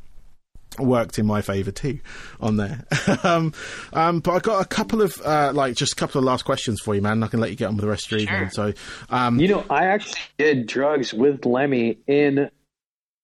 [0.79, 1.99] worked in my favour too
[2.41, 2.85] on there.
[3.25, 3.53] um,
[3.93, 6.81] um, but I got a couple of uh, like just a couple of last questions
[6.81, 7.23] for you, man.
[7.23, 8.51] I can let you get on with the rest of your evening.
[8.51, 8.73] So,
[9.11, 12.51] um, You know, I actually did drugs with Lemmy in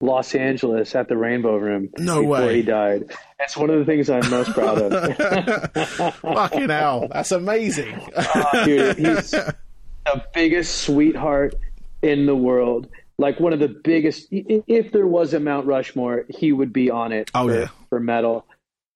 [0.00, 2.56] Los Angeles at the Rainbow Room No before way.
[2.56, 3.10] he died.
[3.38, 6.14] That's one of the things I'm most proud of.
[6.16, 8.00] fucking hell, that's amazing.
[8.16, 9.30] Oh, dude, he's
[10.04, 11.54] the biggest sweetheart
[12.02, 12.88] in the world.
[13.18, 14.28] Like one of the biggest.
[14.30, 17.30] If there was a Mount Rushmore, he would be on it.
[17.34, 17.68] Oh, for, yeah.
[17.88, 18.46] for metal.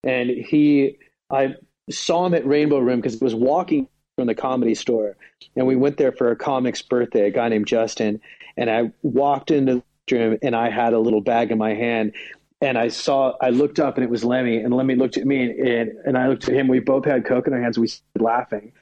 [0.03, 0.99] And he,
[1.31, 1.55] I
[1.91, 5.17] saw him at Rainbow Room because he was walking from the comedy store,
[5.55, 7.29] and we went there for a comic's birthday.
[7.29, 8.21] A guy named Justin,
[8.57, 12.15] and I walked into the room, and I had a little bag in my hand.
[12.61, 15.45] And I saw, I looked up and it was Lemmy, and Lemmy looked at me,
[15.45, 16.67] and, and, and I looked at him.
[16.67, 17.79] We both had Coke in our hands.
[17.79, 18.73] We started laughing.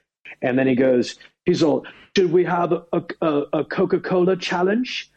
[0.40, 5.10] And then he goes, he's all, should we have a, a, a Coca Cola challenge?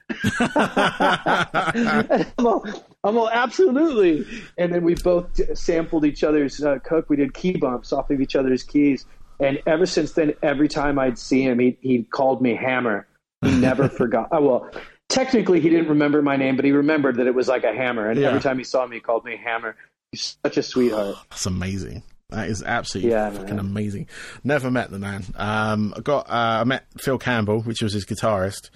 [3.04, 4.26] I'm, all, absolutely.
[4.58, 7.10] And then we both sampled each other's uh, Coke.
[7.10, 9.06] We did key bumps off of each other's keys.
[9.40, 13.08] And ever since then, every time I'd see him, he, he called me Hammer.
[13.42, 14.30] He never forgot.
[14.32, 14.72] Oh, well,
[15.08, 18.10] technically, he didn't remember my name, but he remembered that it was like a hammer.
[18.10, 18.28] And Yeah.
[18.30, 19.76] every time he saw me, he called me Hammer.
[20.12, 21.16] He's such a sweetheart.
[21.30, 22.04] That's amazing.
[22.32, 23.60] That is absolutely Yeah, fucking man.
[23.60, 24.08] amazing.
[24.44, 25.24] Never met the man.
[25.36, 28.70] Um, I got uh, I met Phil Campbell, which was his guitarist.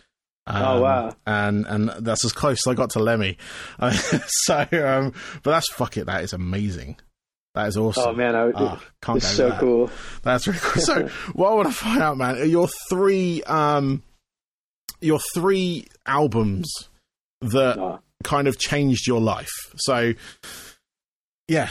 [0.46, 1.16] Um, Oh, wow.
[1.26, 3.38] And and that's as close as I got to Lemmy.
[3.80, 3.92] Uh,
[4.28, 5.14] so, um,
[5.44, 6.06] but that's fuck it.
[6.08, 6.98] That is amazing.
[7.56, 8.04] That is awesome.
[8.08, 8.36] Oh, man.
[8.36, 9.60] I, Ah, can't it's so that.
[9.60, 9.90] cool.
[10.24, 10.82] That's really cool.
[10.82, 14.02] So, what I want to find out, man, are your three, um,
[15.02, 16.68] your three albums
[17.42, 18.00] that Oh.
[18.24, 19.52] kind of changed your life.
[19.78, 20.14] So,
[21.48, 21.70] yeah,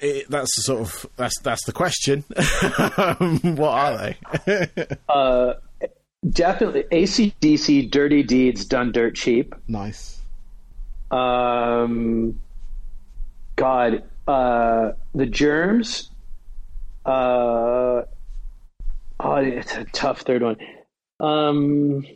[0.00, 2.24] it, that's the sort of that's that's the question.
[3.56, 4.14] what are
[4.46, 4.76] they?
[5.08, 5.54] Uh,
[6.28, 9.54] definitely ACDC, Dirty Deeds, Done Dirt Cheap.
[9.68, 10.18] nice.
[11.10, 12.38] Um,
[13.56, 16.10] God, uh, the Germs.
[17.04, 18.02] Uh,
[19.18, 20.56] oh, it's a tough third one.
[21.18, 22.06] Um,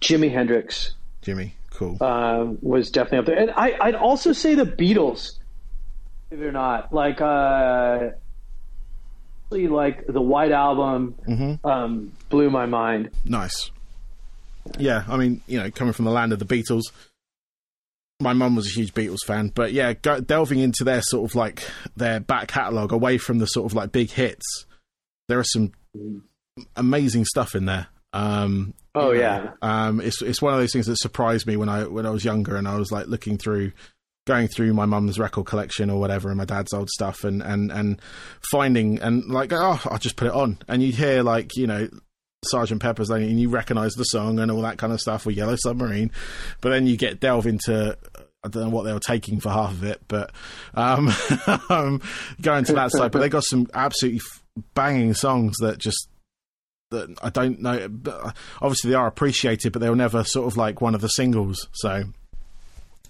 [0.00, 2.02] Jimi Hendrix Jimmy, cool.
[2.02, 5.38] um, was definitely up there, and I, I'd also say the Beatles.
[6.30, 8.10] Believe it or not, like uh,
[9.52, 11.66] really like the White Album Mm-hmm.
[11.66, 13.10] um, blew my mind.
[13.24, 13.70] Nice.
[14.78, 16.82] Yeah, I mean, you know, coming from the land of the Beatles,
[18.20, 21.34] my mum was a huge Beatles fan, but yeah, go, delving into their sort of
[21.34, 21.62] like
[21.96, 24.66] their back catalogue away from the sort of like big hits,
[25.28, 25.72] there are some
[26.76, 27.88] amazing stuff in there.
[28.12, 31.56] Um, Oh you know, yeah, um, it's it's one of those things that surprised me
[31.56, 33.72] when I when I was younger and I was like looking through,
[34.26, 37.72] going through my mum's record collection or whatever and my dad's old stuff and and
[37.72, 38.00] and
[38.50, 41.88] finding and like oh I'll just put it on and you'd hear like you know
[42.44, 45.54] Sergeant Pepper's and you recognise the song and all that kind of stuff or Yellow
[45.56, 46.10] Submarine,
[46.60, 47.96] but then you get delve into
[48.44, 50.32] I don't know what they were taking for half of it, but
[50.74, 51.12] um,
[51.68, 52.02] um,
[52.40, 53.12] going to that side.
[53.12, 54.20] But they got some absolutely
[54.74, 56.08] banging songs that just
[56.90, 57.88] that I don't know.
[58.60, 61.68] Obviously, they are appreciated, but they were never sort of like one of the singles.
[61.72, 62.02] So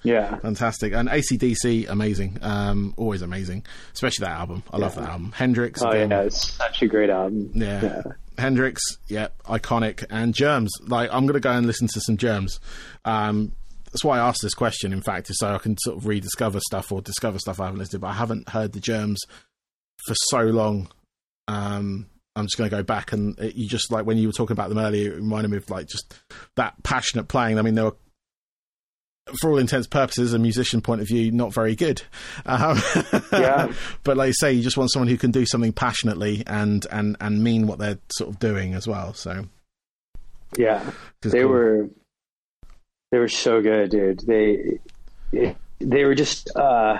[0.02, 0.36] yeah.
[0.38, 0.92] fantastic.
[0.92, 4.62] And ACDC, amazing, um, always amazing, especially that album.
[4.72, 5.32] I love that album.
[5.32, 7.50] Hendrix, Oh again, yeah, it's such a great album.
[7.54, 7.82] yeah.
[7.82, 8.02] Yeah.
[8.38, 10.72] Hendrix, yeah, iconic, and Germs.
[10.80, 12.60] Like, I'm going to go and listen to some Germs.
[13.04, 13.52] Um,
[13.92, 14.92] that's why I asked this question.
[14.92, 17.78] In fact, is so I can sort of rediscover stuff or discover stuff I haven't
[17.78, 17.98] listened to.
[17.98, 19.20] But I haven't heard the Germs
[20.06, 20.88] for so long.
[21.46, 24.32] Um, I'm just going to go back and it, you just like when you were
[24.32, 26.14] talking about them earlier, it reminded me of like just
[26.56, 27.58] that passionate playing.
[27.58, 27.96] I mean, there were
[29.40, 32.02] for all intents and purposes, a musician point of view, not very good.
[32.44, 32.80] Um,
[33.32, 33.72] Yeah.
[34.04, 37.16] but like you say, you just want someone who can do something passionately and and
[37.20, 39.14] and mean what they're sort of doing as well.
[39.14, 39.44] So
[40.56, 41.48] Yeah, they cool.
[41.50, 41.90] were
[43.12, 44.20] they were so good, dude.
[44.26, 44.78] They
[45.80, 46.50] they were just.
[46.56, 46.98] Uh,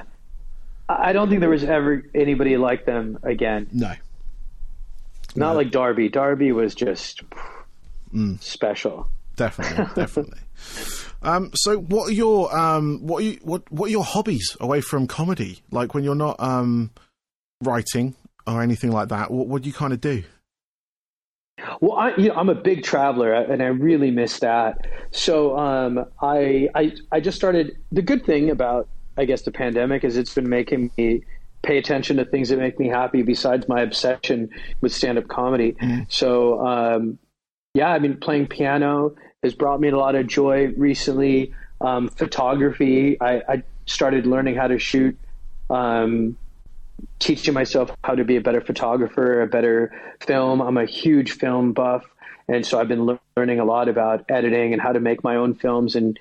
[0.88, 3.66] I don't think there was ever anybody like them again.
[3.72, 3.94] no,
[5.34, 5.54] Not No.
[5.54, 6.08] like Darby.
[6.08, 7.22] Darby was just
[8.14, 8.42] Mm.
[8.42, 9.08] special.
[9.36, 10.38] definitely, definitely.
[11.22, 14.80] Um, so, what are your um, what are you, what what are your hobbies away
[14.80, 15.62] from comedy?
[15.70, 16.90] Like when you're not um,
[17.62, 18.14] writing
[18.46, 19.30] or anything like that.
[19.30, 20.24] What what do you kind of do?
[21.80, 24.86] Well, I, you know, I'm a big traveler, and I really miss that.
[25.12, 27.76] So, um, I, I, I just started.
[27.92, 31.22] The good thing about, I guess, the pandemic is it's been making me
[31.62, 34.50] pay attention to things that make me happy besides my obsession
[34.80, 35.72] with stand-up comedy.
[35.72, 36.02] Mm-hmm.
[36.08, 37.18] So, um,
[37.74, 41.55] yeah, I mean, playing piano has brought me a lot of joy recently.
[41.80, 45.18] Um, photography, I, I, started learning how to shoot.
[45.68, 46.36] Um,
[47.18, 50.61] teaching myself how to be a better photographer, a better film.
[50.61, 52.05] I'm a huge film buff.
[52.49, 55.36] And so I've been le- learning a lot about editing and how to make my
[55.36, 56.18] own films and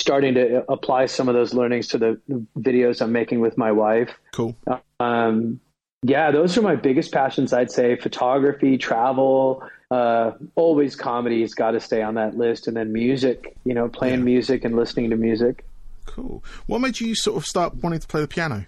[0.00, 2.20] starting to apply some of those learnings to the
[2.58, 4.18] videos I'm making with my wife.
[4.32, 4.56] Cool.
[5.00, 5.60] Um,
[6.02, 11.72] yeah, those are my biggest passions, I'd say photography, travel, uh, always comedy has got
[11.72, 12.68] to stay on that list.
[12.68, 14.24] And then music, you know, playing yeah.
[14.24, 15.64] music and listening to music.
[16.06, 16.42] Cool.
[16.66, 18.66] What made you sort of start wanting to play the piano?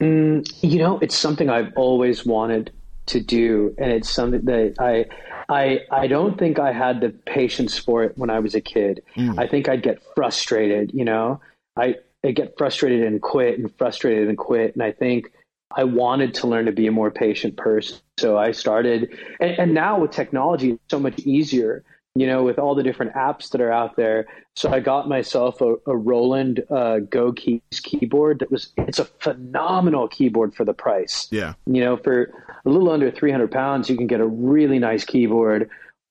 [0.00, 2.72] Mm, you know, it's something I've always wanted
[3.06, 5.06] to do, and it's something that I,
[5.52, 9.02] I, I don't think I had the patience for it when I was a kid.
[9.16, 9.38] Mm.
[9.38, 10.92] I think I'd get frustrated.
[10.94, 11.40] You know,
[11.76, 15.32] I, I get frustrated and quit, and frustrated and quit, and I think
[15.76, 17.98] I wanted to learn to be a more patient person.
[18.18, 22.58] So I started, and, and now with technology, it's so much easier you know, with
[22.58, 24.26] all the different apps that are out there.
[24.56, 29.04] So I got myself a, a Roland uh, Go Keys keyboard that was, it's a
[29.04, 31.28] phenomenal keyboard for the price.
[31.30, 31.54] Yeah.
[31.66, 32.32] You know, for
[32.64, 35.70] a little under 300 pounds, you can get a really nice keyboard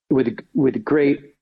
[0.09, 1.35] with, with great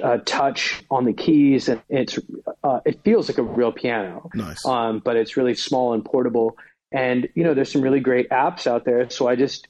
[0.00, 1.68] uh, touch on the keys.
[1.68, 2.18] And it's,
[2.62, 4.30] uh, it feels like a real piano.
[4.32, 4.64] Nice.
[4.64, 6.56] Um, but it's really small and portable.
[6.94, 9.10] And, you know, there's some really great apps out there.
[9.10, 9.68] So I just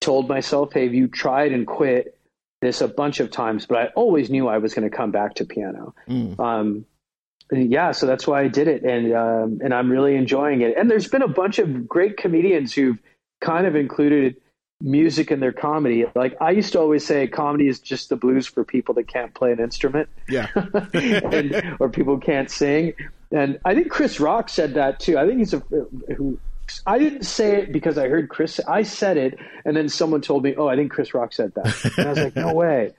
[0.00, 2.16] told myself, hey, you tried and quit,
[2.60, 5.34] this a bunch of times, but I always knew I was going to come back
[5.36, 5.94] to piano.
[6.08, 6.38] Mm.
[6.38, 6.84] Um,
[7.52, 10.76] yeah, so that's why I did it, and um, and I'm really enjoying it.
[10.76, 12.98] And there's been a bunch of great comedians who've
[13.40, 14.36] kind of included
[14.80, 16.04] music in their comedy.
[16.14, 19.34] Like I used to always say, comedy is just the blues for people that can't
[19.34, 20.46] play an instrument, yeah,
[20.94, 22.92] and, or people can't sing.
[23.32, 25.18] And I think Chris Rock said that too.
[25.18, 25.58] I think he's a
[26.16, 26.38] who
[26.86, 28.60] I didn't say it because I heard Chris.
[28.66, 31.94] I said it, and then someone told me, "Oh, I think Chris Rock said that."
[31.96, 32.92] And I was like, "No way."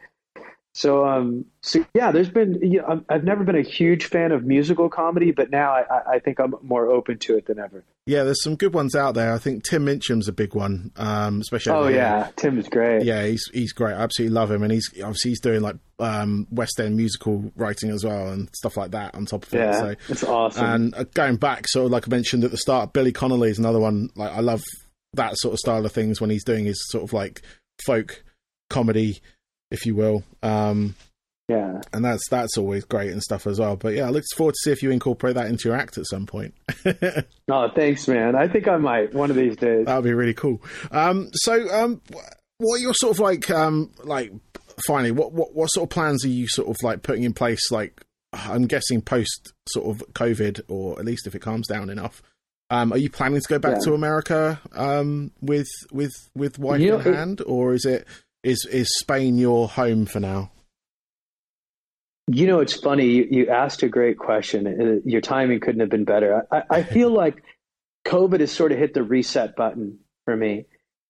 [0.74, 2.60] So, um, so yeah, there's been.
[2.62, 6.20] You know, I've never been a huge fan of musical comedy, but now I, I
[6.20, 7.84] think I'm more open to it than ever.
[8.06, 9.34] Yeah, there's some good ones out there.
[9.34, 11.74] I think Tim Minchin's a big one, um, especially.
[11.74, 13.04] Oh yeah, Tim is great.
[13.04, 13.94] Yeah, he's he's great.
[13.94, 17.90] I absolutely love him, and he's obviously he's doing like um, West End musical writing
[17.90, 19.80] as well and stuff like that on top of yeah, it.
[20.08, 20.66] So it's awesome.
[20.66, 23.60] And uh, going back, sort of like I mentioned at the start, Billy Connolly is
[23.60, 24.10] another one.
[24.16, 24.64] Like I love
[25.14, 27.42] that sort of style of things when he's doing his sort of like
[27.86, 28.24] folk
[28.70, 29.20] comedy,
[29.72, 30.24] if you will.
[30.44, 30.96] Um,
[31.52, 33.76] yeah, and that's that's always great and stuff as well.
[33.76, 36.06] But yeah, I look forward to see if you incorporate that into your act at
[36.06, 36.54] some point.
[36.86, 38.36] oh, thanks, man.
[38.36, 39.86] I think I might one of these days.
[39.86, 40.62] That would be really cool.
[40.92, 42.02] Um, so, um,
[42.58, 44.32] what are your sort of like um, like
[44.88, 47.72] finally what, what what sort of plans are you sort of like putting in place?
[47.72, 52.22] Like, I'm guessing post sort of COVID, or at least if it calms down enough.
[52.70, 53.86] Um, are you planning to go back yeah.
[53.86, 58.08] to America um, with with with wife you know, in hand, it, or is it
[58.44, 60.52] is is Spain your home for now?
[62.28, 63.08] You know, it's funny.
[63.08, 65.02] You, you asked a great question.
[65.06, 66.48] Your timing couldn't have been better.
[66.52, 67.44] I, I feel like
[68.06, 70.66] COVID has sort of hit the reset button for me.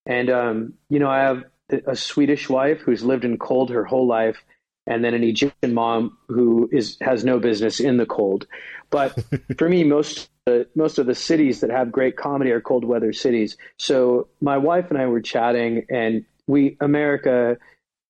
[0.05, 1.43] And, um, you know, I have
[1.85, 4.43] a Swedish wife who's lived in cold her whole life,
[4.87, 8.47] and then an Egyptian mom who is has no business in the cold.
[8.89, 9.17] But
[9.57, 13.13] for me, most uh, most of the cities that have great comedy are cold weather
[13.13, 13.57] cities.
[13.77, 17.57] So my wife and I were chatting, and we America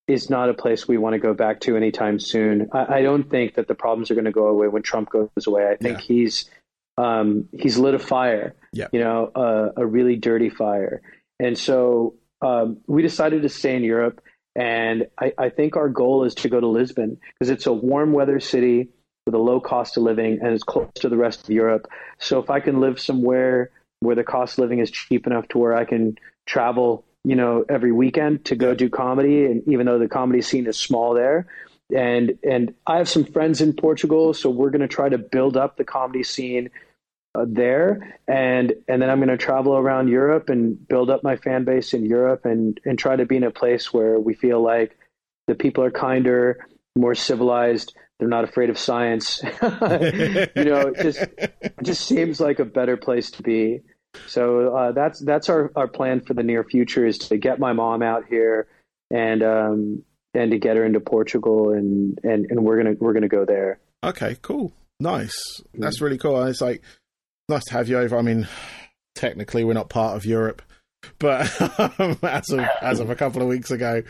[0.08, 2.70] is not a place we want to go back to anytime soon.
[2.74, 5.30] I, I don't think that the problems are going to go away when Trump goes
[5.48, 5.68] away.
[5.68, 6.06] I think yeah.
[6.06, 6.50] he's
[6.98, 8.88] um, he's lit a fire, yeah.
[8.92, 11.02] you know, uh, a really dirty fire.
[11.40, 14.22] And so um, we decided to stay in Europe.
[14.56, 18.12] And I, I think our goal is to go to Lisbon because it's a warm
[18.12, 18.90] weather city
[19.26, 21.88] with a low cost of living and it's close to the rest of Europe.
[22.20, 23.72] So if I can live somewhere
[24.02, 27.64] where the cost of living is cheap enough to where I can travel you know,
[27.70, 29.46] every weekend to go do comedy.
[29.46, 31.48] And even though the comedy scene is small there,
[31.96, 35.58] and and I have some friends in Portugal, so we're going to try to build
[35.58, 36.70] up the comedy scene
[37.36, 41.36] uh, there, and and then I'm going to travel around Europe and build up my
[41.36, 44.62] fan base in Europe, and and try to be in a place where we feel
[44.62, 44.98] like
[45.48, 46.66] the people are kinder,
[46.96, 47.94] more civilized.
[48.20, 49.42] They're not afraid of science.
[49.44, 49.50] you
[50.64, 53.82] know, it just it just seems like a better place to be.
[54.28, 57.74] So uh, that's that's our, our plan for the near future is to get my
[57.74, 58.68] mom out here
[59.10, 60.04] and um,
[60.34, 63.80] and to get her into Portugal, and and and we're gonna we're gonna go there.
[64.04, 65.34] Okay, cool, nice.
[65.74, 66.44] That's really cool.
[66.44, 66.82] It's like
[67.50, 68.18] nice to have you over.
[68.18, 68.48] I mean,
[69.16, 70.62] technically we're not part of Europe,
[71.20, 71.42] but
[72.24, 74.04] as of as of a couple of weeks ago.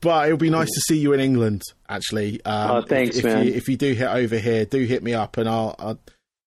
[0.00, 1.62] But it'll be nice to see you in England.
[1.88, 3.46] Actually, um, Oh, thanks, if, if man.
[3.46, 5.98] You, if you do hit over here, do hit me up, and I'll, I'll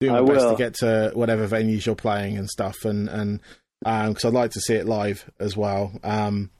[0.02, 0.50] do my I best will.
[0.52, 3.40] to get to whatever venues you're playing and stuff, and and
[3.84, 5.92] because I'd like to see it live as well.
[6.02, 6.50] Um,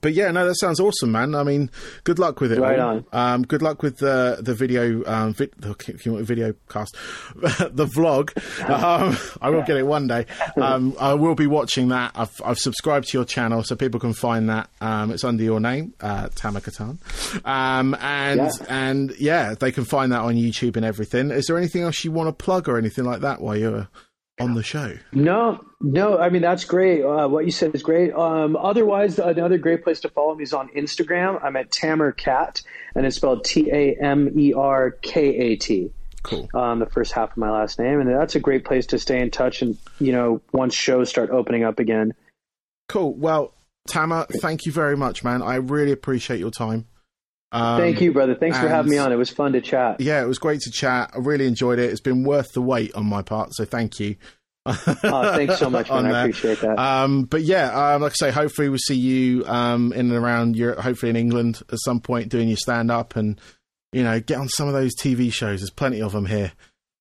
[0.00, 1.34] but yeah, no, that sounds awesome, man.
[1.34, 1.70] I mean,
[2.04, 2.58] good luck with it.
[2.60, 3.04] Right all.
[3.12, 3.34] on.
[3.34, 5.74] Um, good luck with the the video um, vid- the
[6.22, 6.96] video cast,
[7.36, 8.30] the vlog.
[8.68, 10.26] Um, I will get it one day.
[10.56, 12.12] Um, I will be watching that.
[12.14, 14.68] I've I've subscribed to your channel so people can find that.
[14.80, 16.98] Um, it's under your name, uh, Tamer Kattan.
[17.46, 18.50] Um, and Yeah.
[18.68, 21.30] and yeah, they can find that on YouTube and everything.
[21.30, 23.88] Is there anything else you want to plug or anything like that while you're
[24.40, 24.96] on the show?
[25.12, 26.18] No, no.
[26.18, 27.02] I mean, that's great.
[27.02, 28.12] Uh, what you said is great.
[28.12, 31.42] Um, otherwise, another great place to follow me is on Instagram.
[31.42, 32.62] I'm at Tamer Kat,
[32.94, 35.90] and it's spelled T A M E R K A T.
[36.22, 36.48] Cool.
[36.54, 39.20] Um, the first half of my last name, and that's a great place to stay
[39.20, 39.62] in touch.
[39.62, 42.14] And you know, once shows start opening up again.
[42.88, 43.14] Cool.
[43.14, 43.54] Well,
[43.88, 45.42] Tamer, thank you very much, man.
[45.42, 46.86] I really appreciate your time.
[47.50, 48.34] Um, Thank you, brother.
[48.34, 49.10] Thanks for having me on.
[49.12, 50.00] It was fun to chat.
[50.00, 51.12] Yeah, it was great to chat.
[51.14, 51.90] I really enjoyed it.
[51.90, 54.16] It's been worth the wait on my part, so thank you.
[54.66, 56.06] Oh, thanks so much, man.
[56.06, 56.78] I appreciate that.
[56.78, 60.56] Um, but yeah, um, like I say, hopefully we'll see you um, in and around
[60.56, 63.40] Europe, hopefully in England at some point doing your stand up and,
[63.92, 65.60] you know, get on some of those TV shows.
[65.60, 66.52] There's plenty of them here.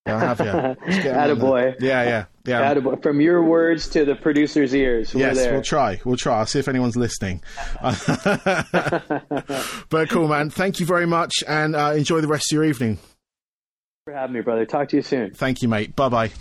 [0.08, 0.46] I'll have you.
[0.92, 1.76] Just get 'em on Attaboy.
[1.80, 2.74] Yeah, yeah, yeah.
[2.74, 3.02] Attaboy.
[3.04, 5.14] From your words to the producer's ears.
[5.14, 5.54] We're Yes, there.
[5.54, 6.00] we'll try.
[6.06, 6.40] We'll try.
[6.40, 7.42] I'll see if anyone's listening.
[9.90, 10.50] but cool, man.
[10.50, 12.98] Thank you very much and uh, enjoy the rest of your evening.
[14.06, 14.66] for having me, brother.
[14.66, 15.32] Talk to you soon.
[15.34, 15.96] Thank you, mate.
[15.96, 16.32] Bye bye.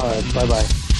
[0.00, 0.34] All right.
[0.34, 0.91] Bye bye.